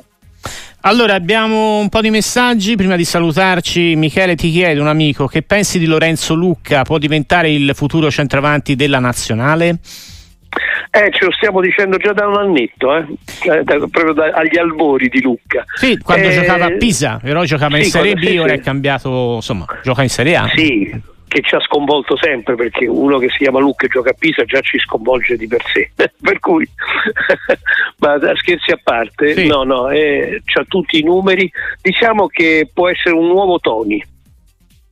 Allora 0.83 1.15
abbiamo 1.15 1.79
un 1.79 1.89
po' 1.89 2.01
di 2.01 2.11
messaggi, 2.11 2.77
prima 2.77 2.97
di 2.97 3.05
salutarci 3.05 3.97
Michele 3.97 4.35
ti 4.35 4.51
chiede 4.51 4.81
un 4.81 4.87
amico 4.87 5.27
che 5.27 5.43
pensi 5.43 5.79
di 5.79 5.87
Lorenzo 5.87 6.35
Lucca, 6.35 6.83
può 6.83 6.99
diventare 6.99 7.51
il 7.51 7.73
futuro 7.75 8.11
centravanti 8.11 8.77
della 8.77 8.99
nazionale? 8.99 9.79
Eh, 10.93 11.11
ce 11.13 11.25
lo 11.25 11.31
stiamo 11.31 11.61
dicendo 11.61 11.99
già 11.99 12.13
da 12.13 12.27
un 12.27 12.37
annetto, 12.37 12.97
eh? 12.97 13.07
eh 13.45 13.63
da, 13.63 13.79
proprio 13.79 14.13
da, 14.13 14.25
agli 14.35 14.59
albori 14.59 15.09
di 15.09 15.23
Lucca. 15.23 15.65
Sì, 15.75 15.97
quando 15.99 16.27
eh, 16.27 16.33
giocava 16.33 16.65
a 16.65 16.71
Pisa, 16.73 17.21
però 17.23 17.45
giocava 17.45 17.77
sì, 17.77 17.83
in 17.83 17.91
Serie 17.91 18.15
B, 18.15 18.37
ora 18.41 18.55
sì. 18.55 18.59
è 18.59 18.61
cambiato, 18.61 19.35
insomma, 19.37 19.67
gioca 19.85 20.03
in 20.03 20.09
Serie 20.09 20.35
A. 20.35 20.49
Sì, 20.49 20.91
che 21.29 21.43
ci 21.43 21.55
ha 21.55 21.61
sconvolto 21.61 22.17
sempre 22.21 22.57
perché 22.57 22.89
uno 22.89 23.19
che 23.19 23.29
si 23.31 23.39
chiama 23.39 23.61
Lucca 23.61 23.87
e 23.87 23.89
gioca 23.89 24.11
a 24.11 24.17
Pisa 24.19 24.43
già 24.45 24.61
ci 24.63 24.81
sconvolge 24.81 25.37
di 25.37 25.47
per 25.47 25.63
sé. 25.73 25.93
per 25.95 26.41
cui, 26.41 26.69
ma 27.99 28.19
scherzi 28.35 28.73
a 28.73 28.81
parte, 28.83 29.35
sì. 29.35 29.47
no, 29.47 29.63
no, 29.63 29.89
eh, 29.91 30.43
ha 30.45 30.65
tutti 30.67 30.99
i 30.99 31.05
numeri. 31.05 31.49
Diciamo 31.81 32.27
che 32.27 32.69
può 32.75 32.89
essere 32.89 33.15
un 33.15 33.29
nuovo 33.29 33.61
Tony. 33.61 34.03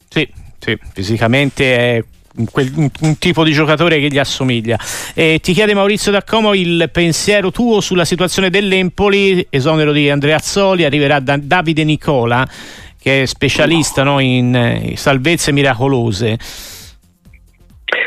Sì, 0.09 0.31
sì, 0.61 0.79
fisicamente 0.95 1.77
è 1.77 2.05
quel, 2.51 2.73
un, 2.77 2.89
un, 3.01 3.19
tipo 3.19 3.45
di 3.45 3.53
giocatore 3.53 3.99
che 4.01 4.09
gli 4.09 4.19
assomiglia. 4.19 4.79
E 5.15 5.41
ti 5.43 5.53
chiede 5.53 5.75
Maurizio 5.75 6.13
D'Accomo 6.13 6.55
il 6.55 6.89
pensiero 6.93 7.51
tuo 7.51 7.81
sulla 7.81 8.05
situazione 8.05 8.51
dell'Empoli, 8.51 9.47
esonero 9.51 9.93
di 9.93 10.11
Andrea 10.11 10.37
Azzoli, 10.37 10.85
arriverà 10.85 11.21
da 11.21 11.37
Davide 11.37 11.85
Nicola 11.85 12.47
che 13.01 13.23
è 13.23 13.27
specialista 13.27 14.03
no, 14.03 14.19
in, 14.19 14.55
in 14.83 14.97
salvezze 14.97 15.53
miracolose. 15.53 16.37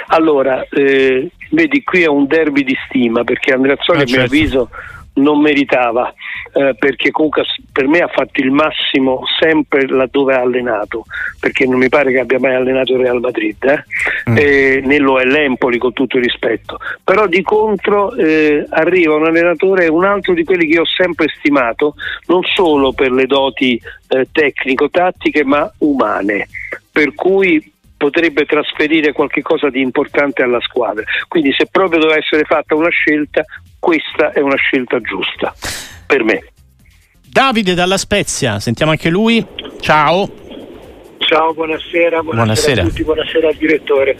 Allora, 0.07 0.65
eh, 0.69 1.31
vedi 1.51 1.83
qui 1.83 2.03
è 2.03 2.07
un 2.07 2.27
derby 2.27 2.63
di 2.63 2.75
stima 2.85 3.23
perché 3.23 3.53
Andrea 3.53 3.75
Azzoli 3.79 4.01
ah, 4.01 4.05
certo. 4.05 4.13
a 4.13 4.17
mio 4.17 4.25
avviso 4.25 4.69
non 5.13 5.41
meritava 5.41 6.13
eh, 6.53 6.75
perché 6.77 7.11
comunque 7.11 7.43
per 7.71 7.87
me 7.87 7.99
ha 7.99 8.07
fatto 8.07 8.41
il 8.41 8.51
massimo 8.51 9.23
sempre 9.39 9.87
laddove 9.87 10.35
ha 10.35 10.41
allenato 10.41 11.05
perché 11.39 11.65
non 11.65 11.79
mi 11.79 11.89
pare 11.89 12.11
che 12.11 12.19
abbia 12.19 12.39
mai 12.39 12.55
allenato 12.55 12.93
il 12.93 12.99
Real 12.99 13.19
Madrid 13.19 13.61
eh? 13.63 13.83
mm. 14.29 14.37
eh, 14.37 14.81
né 14.85 14.97
lo 14.99 15.19
è 15.19 15.25
l'Empoli 15.25 15.77
con 15.77 15.91
tutto 15.91 16.17
il 16.17 16.23
rispetto 16.23 16.79
però 17.03 17.27
di 17.27 17.41
contro 17.41 18.13
eh, 18.15 18.65
arriva 18.69 19.15
un 19.15 19.25
allenatore 19.25 19.87
un 19.87 20.05
altro 20.05 20.33
di 20.33 20.43
quelli 20.43 20.67
che 20.67 20.79
ho 20.79 20.85
sempre 20.85 21.27
stimato 21.37 21.95
non 22.27 22.43
solo 22.43 22.93
per 22.93 23.11
le 23.11 23.25
doti 23.25 23.81
eh, 24.07 24.27
tecnico-tattiche 24.31 25.43
ma 25.43 25.69
umane 25.79 26.47
per 26.91 27.13
cui 27.15 27.70
potrebbe 28.01 28.45
trasferire 28.45 29.11
qualcosa 29.11 29.69
di 29.69 29.79
importante 29.79 30.41
alla 30.41 30.59
squadra. 30.59 31.03
Quindi 31.27 31.53
se 31.55 31.67
proprio 31.69 31.99
doveva 31.99 32.17
essere 32.17 32.45
fatta 32.45 32.73
una 32.73 32.89
scelta, 32.89 33.45
questa 33.77 34.31
è 34.31 34.39
una 34.39 34.55
scelta 34.55 34.99
giusta 35.01 35.53
per 36.07 36.23
me. 36.23 36.43
Davide 37.29 37.75
dalla 37.75 37.97
Spezia, 37.97 38.59
sentiamo 38.59 38.91
anche 38.91 39.11
lui. 39.11 39.45
Ciao. 39.79 40.27
Ciao, 41.19 41.53
buonasera, 41.53 42.23
buonasera, 42.23 42.23
buonasera. 42.23 42.81
a 42.81 42.85
tutti, 42.85 43.03
buonasera 43.03 43.47
al 43.49 43.55
direttore. 43.55 44.17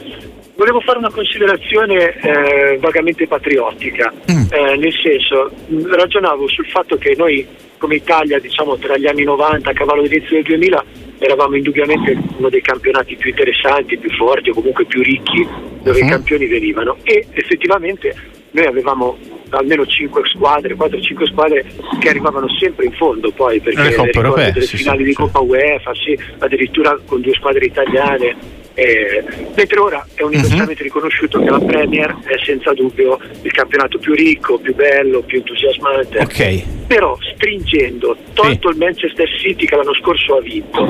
Volevo 0.55 0.79
fare 0.81 0.99
una 0.99 1.09
considerazione 1.09 2.13
eh, 2.19 2.77
vagamente 2.77 3.25
patriottica, 3.25 4.13
mm. 4.31 4.43
eh, 4.51 4.77
nel 4.77 4.93
senso, 4.93 5.51
ragionavo 5.89 6.47
sul 6.47 6.67
fatto 6.67 6.97
che 6.97 7.15
noi 7.17 7.47
come 7.79 7.95
Italia, 7.95 8.39
diciamo 8.39 8.77
tra 8.77 8.95
gli 8.95 9.07
anni 9.07 9.23
90 9.23 9.71
a 9.71 9.73
cavallo 9.73 10.03
d'inizio 10.03 10.35
del 10.35 10.43
2000, 10.43 10.85
eravamo 11.21 11.55
indubbiamente 11.55 12.17
uno 12.37 12.49
dei 12.49 12.61
campionati 12.61 13.15
più 13.15 13.29
interessanti, 13.29 13.97
più 13.97 14.09
forti 14.11 14.49
o 14.49 14.53
comunque 14.53 14.85
più 14.85 15.03
ricchi 15.03 15.47
dove 15.83 15.99
uh-huh. 15.99 16.05
i 16.05 16.09
campioni 16.09 16.47
venivano 16.47 16.97
e 17.03 17.27
effettivamente 17.33 18.15
noi 18.51 18.65
avevamo 18.65 19.17
almeno 19.49 19.85
5 19.85 20.21
squadre, 20.33 20.75
4-5 20.75 21.31
squadre 21.31 21.65
che 21.99 22.09
arrivavano 22.09 22.47
sempre 22.57 22.85
in 22.85 22.93
fondo 22.93 23.31
poi 23.31 23.59
perché 23.59 23.81
le 23.81 24.11
ricordo 24.11 24.33
delle 24.33 24.61
sì, 24.61 24.77
finali 24.77 24.99
sì, 24.99 25.03
di 25.03 25.13
Coppa 25.13 25.39
UEFA, 25.39 25.91
sì, 25.93 26.17
addirittura 26.39 26.97
con 27.05 27.21
due 27.21 27.33
squadre 27.33 27.65
italiane. 27.65 28.59
Eh, 28.73 29.23
mentre 29.53 29.79
ora 29.79 30.05
è 30.13 30.21
universalmente 30.21 30.81
uh-huh. 30.81 30.87
riconosciuto 30.87 31.39
che 31.39 31.49
la 31.49 31.59
Premier 31.59 32.15
è 32.23 32.37
senza 32.43 32.73
dubbio 32.73 33.19
il 33.41 33.51
campionato 33.51 33.99
più 33.99 34.13
ricco, 34.13 34.57
più 34.59 34.73
bello, 34.73 35.21
più 35.21 35.39
entusiasmante. 35.39 36.19
Okay. 36.19 36.63
Però 36.87 37.17
stringendo, 37.33 38.15
tolto 38.33 38.69
il 38.69 38.77
Manchester 38.77 39.27
City 39.39 39.65
che 39.65 39.75
l'anno 39.75 39.93
scorso 39.95 40.37
ha 40.37 40.41
vinto, 40.41 40.85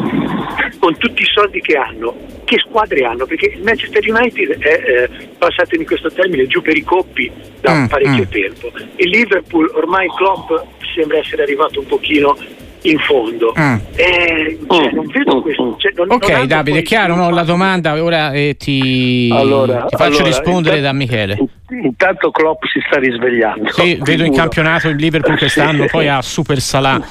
con 0.80 0.98
tutti 0.98 1.22
i 1.22 1.28
soldi 1.34 1.60
che 1.62 1.76
hanno, 1.76 2.15
che 2.44 2.58
squadre 2.60 3.04
hanno? 3.04 3.26
Perché 3.26 3.54
il 3.56 3.63
Manchester 3.63 4.04
United 4.08 4.60
è, 4.60 4.84
eh, 4.86 5.10
passatemi 5.38 5.86
questo 5.86 6.12
termine, 6.12 6.48
giù 6.48 6.62
per 6.62 6.76
i 6.76 6.84
coppi 6.84 7.32
da 7.62 7.74
mm, 7.74 7.86
parecchio 7.86 8.26
mm. 8.26 8.32
tempo. 8.32 8.72
Il 8.98 9.10
Liverpool 9.10 9.72
ormai 9.74 10.08
Klopp 10.15 10.52
sembra 10.94 11.20
essere 11.20 11.44
arrivato 11.44 11.80
un 11.80 11.86
pochino 11.86 12.38
in 12.84 12.98
fondo. 13.00 13.54
Mm. 13.58 13.76
Eh, 13.96 14.60
cioè, 14.67 14.91
non 14.91 15.06
vedo 15.08 15.38
mm, 15.38 15.41
questo. 15.41 15.76
Cioè, 15.78 15.91
non, 15.96 16.12
ok, 16.12 16.30
non 16.30 16.48
Davide, 16.48 16.80
è 16.80 16.82
chiaro 16.82 17.15
no? 17.15 17.30
la 17.30 17.44
domanda. 17.44 18.02
Ora 18.02 18.32
eh, 18.32 18.56
ti, 18.58 19.30
allora, 19.32 19.86
ti, 19.86 19.98
faccio 19.98 20.22
allora, 20.22 20.26
rispondere 20.26 20.78
intanto, 20.78 20.82
da 20.82 20.91
Michele. 20.94 21.38
Intanto 21.84 22.32
Klopp 22.32 22.63
si 22.65 22.80
sta 22.88 23.00
risvegliando. 23.00 23.72
Sì, 23.72 24.00
vedo 24.02 24.24
in 24.24 24.34
campionato 24.34 24.88
il 24.88 24.96
Liverpool 24.96 25.38
quest'anno, 25.39 25.84
sì. 25.84 25.89
poi 25.89 26.08
ha 26.08 26.22
Super 26.22 26.60
Salah. 26.60 27.02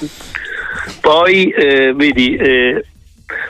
Poi 1.01 1.51
eh, 1.51 1.93
vedi, 1.95 2.37
eh, 2.37 2.85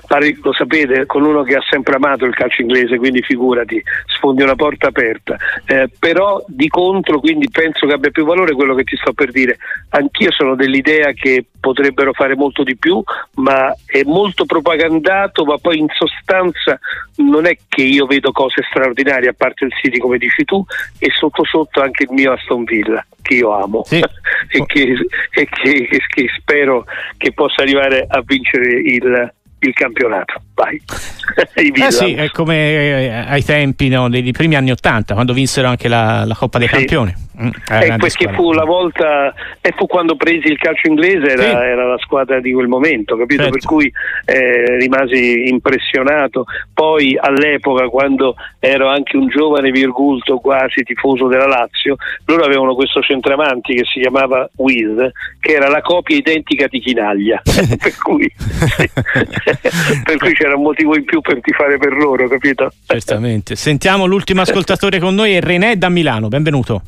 pare, 0.06 0.36
lo 0.42 0.52
sapete, 0.52 1.06
con 1.06 1.22
uno 1.22 1.42
che 1.42 1.54
ha 1.54 1.62
sempre 1.68 1.96
amato 1.96 2.24
il 2.24 2.34
calcio 2.34 2.62
inglese, 2.62 2.98
quindi 2.98 3.22
figurati, 3.22 3.82
sfondi 4.06 4.42
una 4.42 4.56
porta 4.56 4.88
aperta. 4.88 5.36
Eh, 5.64 5.88
però 5.98 6.42
di 6.46 6.68
contro, 6.68 7.20
quindi 7.20 7.48
penso 7.50 7.86
che 7.86 7.92
abbia 7.92 8.10
più 8.10 8.24
valore 8.24 8.54
quello 8.54 8.74
che 8.74 8.84
ti 8.84 8.96
sto 8.96 9.12
per 9.12 9.30
dire. 9.30 9.56
Anch'io 9.90 10.30
sono 10.32 10.54
dell'idea 10.54 11.12
che 11.12 11.44
potrebbero 11.60 12.12
fare 12.12 12.34
molto 12.34 12.62
di 12.62 12.76
più, 12.76 13.02
ma 13.36 13.72
è 13.84 14.02
molto 14.04 14.46
propagandato, 14.46 15.44
ma 15.44 15.58
poi 15.58 15.78
in 15.78 15.88
sostanza 15.90 16.78
non 17.16 17.46
è 17.46 17.56
che 17.68 17.82
io 17.82 18.06
vedo 18.06 18.32
cose 18.32 18.62
straordinarie, 18.68 19.28
a 19.28 19.34
parte 19.36 19.66
il 19.66 19.72
City 19.80 19.98
come 19.98 20.18
dici 20.18 20.44
tu, 20.44 20.64
e 20.98 21.10
sotto 21.10 21.44
sotto 21.44 21.80
anche 21.82 22.04
il 22.04 22.12
mio 22.12 22.32
Aston 22.32 22.64
Villa, 22.64 23.04
che 23.20 23.34
io 23.34 23.52
amo 23.52 23.84
sì. 23.84 23.98
e, 24.48 24.64
che, 24.66 24.96
e 25.30 25.48
che, 25.48 25.88
che 26.06 26.26
spero 26.38 26.84
che 27.16 27.32
possa 27.32 27.62
arrivare 27.62 28.06
a 28.08 28.22
vincere 28.24 28.80
il 28.80 29.32
il 29.60 29.74
campionato. 29.74 30.42
Vai. 30.54 30.80
eh 31.54 31.90
sì, 31.90 32.14
è 32.14 32.30
come 32.30 32.56
eh, 32.56 33.08
ai 33.08 33.44
tempi 33.44 33.88
no, 33.88 34.08
dei 34.08 34.32
primi 34.32 34.56
anni 34.56 34.70
Ottanta, 34.70 35.14
quando 35.14 35.32
vinsero 35.32 35.68
anche 35.68 35.88
la, 35.88 36.24
la 36.24 36.34
Coppa 36.34 36.58
dei 36.58 36.68
sì. 36.68 36.74
Campioni. 36.74 37.14
Mm, 37.42 37.48
eh, 37.70 37.96
perché 37.96 38.32
fu 38.34 38.52
la 38.52 38.64
volta, 38.64 39.32
e 39.60 39.72
fu 39.74 39.86
quando 39.86 40.14
presi 40.16 40.48
il 40.48 40.58
calcio 40.58 40.88
inglese, 40.88 41.32
era, 41.32 41.42
sì. 41.42 41.48
era 41.48 41.86
la 41.86 41.98
squadra 41.98 42.38
di 42.38 42.52
quel 42.52 42.68
momento, 42.68 43.16
capito? 43.16 43.44
Certo. 43.44 43.56
Per 43.56 43.66
cui 43.66 43.92
eh, 44.26 44.76
rimasi 44.78 45.48
impressionato. 45.48 46.44
Poi 46.74 47.16
all'epoca, 47.18 47.88
quando 47.88 48.34
ero 48.58 48.88
anche 48.88 49.16
un 49.16 49.28
giovane 49.28 49.70
virgulto 49.70 50.38
quasi 50.38 50.82
tifoso 50.82 51.28
della 51.28 51.46
Lazio, 51.46 51.96
loro 52.26 52.44
avevano 52.44 52.74
questo 52.74 53.00
centravanti 53.00 53.74
che 53.74 53.84
si 53.84 54.00
chiamava 54.00 54.48
Wiz, 54.56 55.10
che 55.40 55.52
era 55.52 55.68
la 55.68 55.80
copia 55.80 56.16
identica 56.16 56.66
di 56.66 56.80
Chinaglia. 56.80 57.40
per, 57.44 57.96
cui, 58.02 58.30
per 60.04 60.16
cui 60.18 60.34
c'era 60.34 60.56
un 60.56 60.62
motivo 60.62 60.94
in 60.94 61.04
più 61.04 61.22
per 61.22 61.40
tifare 61.40 61.78
per 61.78 61.94
loro, 61.94 62.28
capito? 62.28 62.70
Certamente. 62.86 63.56
Sentiamo 63.56 64.04
l'ultimo 64.04 64.42
ascoltatore 64.42 64.98
con 64.98 65.14
noi, 65.14 65.32
è 65.32 65.40
René 65.40 65.78
da 65.78 65.88
Milano. 65.88 66.28
Benvenuto. 66.28 66.82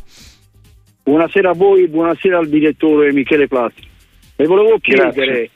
Buonasera 1.05 1.51
a 1.51 1.55
voi, 1.55 1.89
buonasera 1.89 2.39
al 2.39 2.49
direttore 2.49 3.13
Michele 3.13 3.49
Platti. 3.49 3.83
E 4.37 4.47
volevo 4.47 4.79
chiedere, 4.79 5.11
Grazie. 5.11 5.51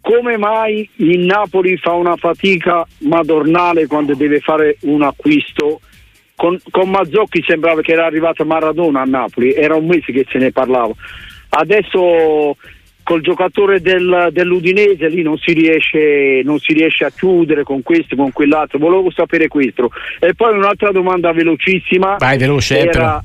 come 0.00 0.36
mai 0.36 0.88
il 0.96 1.20
Napoli 1.20 1.76
fa 1.76 1.92
una 1.92 2.16
fatica 2.16 2.84
madornale 3.00 3.86
quando 3.86 4.14
deve 4.14 4.40
fare 4.40 4.76
un 4.82 5.02
acquisto? 5.02 5.80
Con, 6.34 6.58
con 6.70 6.90
Mazzocchi 6.90 7.42
sembrava 7.46 7.80
che 7.80 7.92
era 7.92 8.06
arrivato 8.06 8.44
Maradona 8.44 9.02
a 9.02 9.04
Napoli, 9.04 9.54
era 9.54 9.76
un 9.76 9.86
mese 9.86 10.12
che 10.12 10.26
se 10.28 10.38
ne 10.38 10.50
parlava. 10.50 10.92
Adesso 11.48 12.56
col 13.04 13.20
giocatore 13.20 13.80
del, 13.80 14.30
dell'Udinese 14.32 15.08
lì 15.08 15.22
non 15.22 15.38
si, 15.38 15.52
riesce, 15.52 16.42
non 16.42 16.58
si 16.58 16.72
riesce 16.72 17.04
a 17.04 17.10
chiudere 17.10 17.62
con 17.62 17.82
questo, 17.82 18.16
con 18.16 18.32
quell'altro. 18.32 18.80
Volevo 18.80 19.12
sapere 19.12 19.46
questo. 19.46 19.92
E 20.18 20.34
poi 20.34 20.54
un'altra 20.56 20.90
domanda 20.90 21.32
velocissima. 21.32 22.16
Vai 22.18 22.36
veloce, 22.36 22.80
era, 22.80 22.90
però 22.90 23.20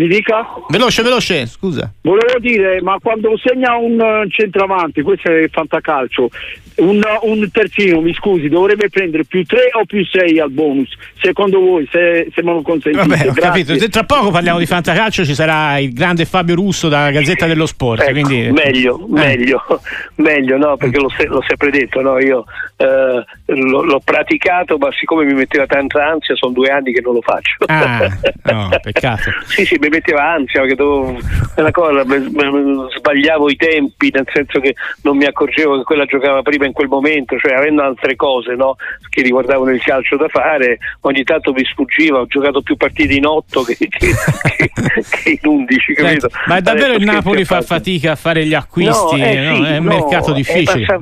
mi 0.00 0.08
dica? 0.08 0.46
Veloce, 0.68 1.02
veloce, 1.02 1.46
scusa. 1.46 1.92
Volevo 2.00 2.38
dire, 2.38 2.80
ma 2.80 2.96
quando 3.02 3.36
segna 3.36 3.76
un 3.76 4.00
uh, 4.00 4.26
centravanti, 4.30 5.02
questo 5.02 5.30
è 5.30 5.46
fantacalcio, 5.50 6.30
un, 6.76 7.02
un 7.22 7.50
terzino, 7.50 8.00
mi 8.00 8.14
scusi, 8.14 8.48
dovrebbe 8.48 8.88
prendere 8.88 9.24
più 9.24 9.44
3 9.44 9.70
o 9.72 9.84
più 9.84 10.02
6 10.02 10.40
al 10.40 10.50
bonus? 10.50 10.88
Secondo 11.20 11.60
voi, 11.60 11.86
se, 11.92 12.30
se 12.34 12.42
me 12.42 12.52
lo 12.52 12.62
consentite? 12.62 13.06
Vabbè, 13.06 13.28
ho 13.28 13.32
Grazie. 13.32 13.64
capito. 13.64 13.88
Tra 13.90 14.04
poco 14.04 14.30
parliamo 14.30 14.58
di 14.58 14.64
fantacalcio, 14.64 15.26
ci 15.26 15.34
sarà 15.34 15.78
il 15.78 15.92
grande 15.92 16.24
Fabio 16.24 16.54
Russo 16.54 16.88
dalla 16.88 17.10
Gazzetta 17.10 17.46
dello 17.46 17.66
Sport. 17.66 18.00
Ecco, 18.00 18.12
quindi... 18.12 18.50
Meglio, 18.50 18.98
eh. 19.00 19.06
meglio, 19.08 19.62
meglio, 20.16 20.56
no, 20.56 20.76
perché 20.78 20.98
l'ho, 20.98 21.12
l'ho 21.28 21.44
sempre 21.46 21.70
detto, 21.70 22.00
no, 22.00 22.18
io 22.18 22.44
eh, 22.76 23.24
l'ho, 23.44 23.82
l'ho, 23.84 24.00
praticato, 24.02 24.78
ma 24.78 24.88
siccome 24.92 25.24
mi 25.24 25.34
metteva 25.34 25.66
tanta 25.66 26.06
ansia, 26.06 26.34
sono 26.36 26.52
due 26.52 26.70
anni 26.70 26.92
che 26.94 27.02
non 27.02 27.12
lo 27.12 27.20
faccio. 27.20 27.56
Ah, 27.66 28.08
no, 28.50 28.70
peccato. 28.80 29.30
sì, 29.44 29.66
sì, 29.66 29.76
mi 29.78 29.89
metteva 29.90 30.32
ansia 30.32 30.60
perché 30.60 30.74
dovevo, 30.74 31.18
una 31.56 31.70
cosa, 31.70 32.04
sbagliavo 32.96 33.50
i 33.50 33.56
tempi, 33.56 34.10
nel 34.12 34.26
senso 34.32 34.60
che 34.60 34.74
non 35.02 35.16
mi 35.16 35.24
accorgevo 35.24 35.78
che 35.78 35.84
quella 35.84 36.06
giocava 36.06 36.42
prima 36.42 36.66
in 36.66 36.72
quel 36.72 36.88
momento, 36.88 37.36
cioè 37.38 37.52
avendo 37.52 37.82
altre 37.82 38.16
cose 38.16 38.54
no, 38.54 38.76
che 39.08 39.22
riguardavano 39.22 39.70
il 39.70 39.82
calcio 39.82 40.16
da 40.16 40.28
fare, 40.28 40.78
ogni 41.00 41.24
tanto 41.24 41.52
mi 41.52 41.64
sfuggiva, 41.64 42.20
ho 42.20 42.26
giocato 42.26 42.62
più 42.62 42.76
partite 42.76 43.14
in 43.14 43.26
8 43.26 43.62
che, 43.62 43.76
che, 43.76 43.88
che, 43.88 44.70
che 45.08 45.30
in 45.30 45.50
11, 45.50 45.94
capito? 45.94 46.28
Senti, 46.28 46.48
ma 46.48 46.56
è 46.56 46.62
davvero 46.62 46.94
il 46.94 47.04
Napoli 47.04 47.44
fa 47.44 47.60
fatica 47.62 48.12
a 48.12 48.16
fare 48.16 48.46
gli 48.46 48.54
acquisti? 48.54 49.18
No, 49.18 49.24
eh, 49.24 49.54
sì, 49.54 49.62
è 49.64 49.76
un 49.76 49.84
mercato 49.84 50.32
difficile. 50.32 50.84
È 50.84 51.00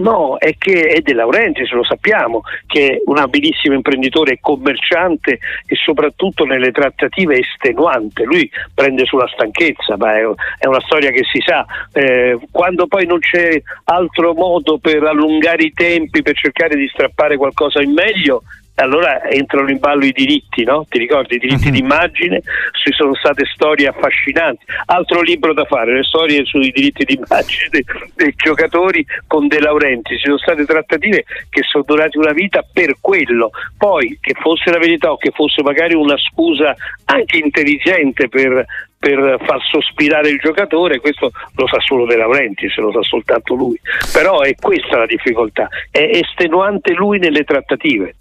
no, 0.00 0.36
è 0.38 0.54
che 0.58 0.88
è 0.88 1.00
De 1.00 1.14
Laurentiis, 1.14 1.70
lo 1.70 1.84
sappiamo, 1.84 2.42
che 2.66 2.86
è 2.86 3.02
un 3.04 3.18
abilissimo 3.18 3.74
imprenditore 3.74 4.38
commerciante 4.40 5.38
e 5.66 5.76
soprattutto 5.76 6.44
nelle 6.44 6.72
trattative 6.72 7.38
estenuante. 7.38 8.24
Lui 8.24 8.50
prende 8.74 9.04
sulla 9.04 9.28
stanchezza, 9.28 9.96
ma 9.96 10.16
è, 10.16 10.66
una 10.66 10.80
storia 10.80 11.10
che 11.10 11.22
si 11.24 11.40
sa. 11.44 11.64
Eh, 11.92 12.38
quando 12.50 12.86
poi 12.86 13.06
non 13.06 13.20
c'è 13.20 13.60
altro 13.84 14.34
modo 14.34 14.78
per 14.78 15.02
allungare 15.04 15.64
i 15.64 15.72
tempi, 15.72 16.22
per 16.22 16.34
cercare 16.34 16.76
di 16.76 16.88
strappare 16.88 17.36
qualcosa 17.36 17.80
in 17.80 17.92
meglio, 17.92 18.42
allora 18.80 19.22
entrano 19.28 19.70
in 19.70 19.78
ballo 19.78 20.04
i 20.04 20.12
diritti, 20.12 20.64
no? 20.64 20.86
Ti 20.88 20.98
ricordi? 20.98 21.36
I 21.36 21.38
diritti 21.38 21.66
uh-huh. 21.66 21.72
d'immagine, 21.72 22.40
ci 22.82 22.92
sono 22.92 23.14
state 23.14 23.44
storie 23.46 23.88
affascinanti. 23.88 24.64
Altro 24.86 25.20
libro 25.22 25.52
da 25.52 25.64
fare, 25.64 25.94
le 25.94 26.02
storie 26.02 26.44
sui 26.44 26.70
diritti 26.70 27.04
d'immagine 27.04 27.68
dei, 27.70 27.84
dei 28.16 28.34
giocatori 28.36 29.04
con 29.26 29.48
De 29.48 29.60
Laurenti. 29.60 30.16
Ci 30.16 30.24
sono 30.24 30.38
state 30.38 30.64
trattative 30.64 31.24
che 31.48 31.62
sono 31.62 31.84
durate 31.84 32.18
una 32.18 32.32
vita 32.32 32.64
per 32.72 32.96
quello. 33.00 33.50
Poi, 33.76 34.18
che 34.20 34.34
fosse 34.40 34.70
la 34.70 34.78
verità 34.78 35.12
o 35.12 35.16
che 35.16 35.30
fosse 35.30 35.62
magari 35.62 35.94
una 35.94 36.16
scusa 36.16 36.74
anche 37.04 37.38
intelligente 37.38 38.28
per, 38.28 38.64
per 38.98 39.38
far 39.44 39.60
sospirare 39.62 40.28
il 40.28 40.38
giocatore, 40.38 41.00
questo 41.00 41.30
lo 41.54 41.66
sa 41.66 41.80
solo 41.80 42.06
De 42.06 42.16
Laurenti, 42.16 42.68
se 42.68 42.80
lo 42.80 42.92
sa 42.92 43.02
soltanto 43.02 43.54
lui. 43.54 43.78
Però 44.12 44.40
è 44.40 44.54
questa 44.54 44.98
la 44.98 45.06
difficoltà, 45.06 45.68
è 45.90 46.08
estenuante 46.12 46.92
lui 46.92 47.18
nelle 47.18 47.44
trattative. 47.44 48.14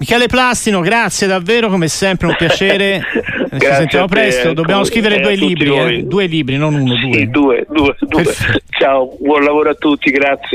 Michele 0.00 0.28
Plastino, 0.28 0.80
grazie 0.80 1.26
davvero, 1.26 1.68
come 1.68 1.86
sempre 1.86 2.28
un 2.28 2.34
piacere. 2.34 3.02
Ci 3.52 3.66
sentiamo 3.66 4.06
presto. 4.06 4.54
Dobbiamo 4.54 4.82
scrivere 4.82 5.20
due 5.20 5.34
libri, 5.34 5.76
eh? 5.76 6.02
due 6.04 6.24
libri, 6.24 6.56
non 6.56 6.72
uno, 6.72 6.94
due. 6.94 7.12
Sì, 7.12 7.28
due, 7.28 7.66
due, 7.68 7.94
due. 8.00 8.24
Ciao, 8.70 9.14
buon 9.20 9.44
lavoro 9.44 9.68
a 9.68 9.74
tutti, 9.74 10.10
grazie. 10.10 10.48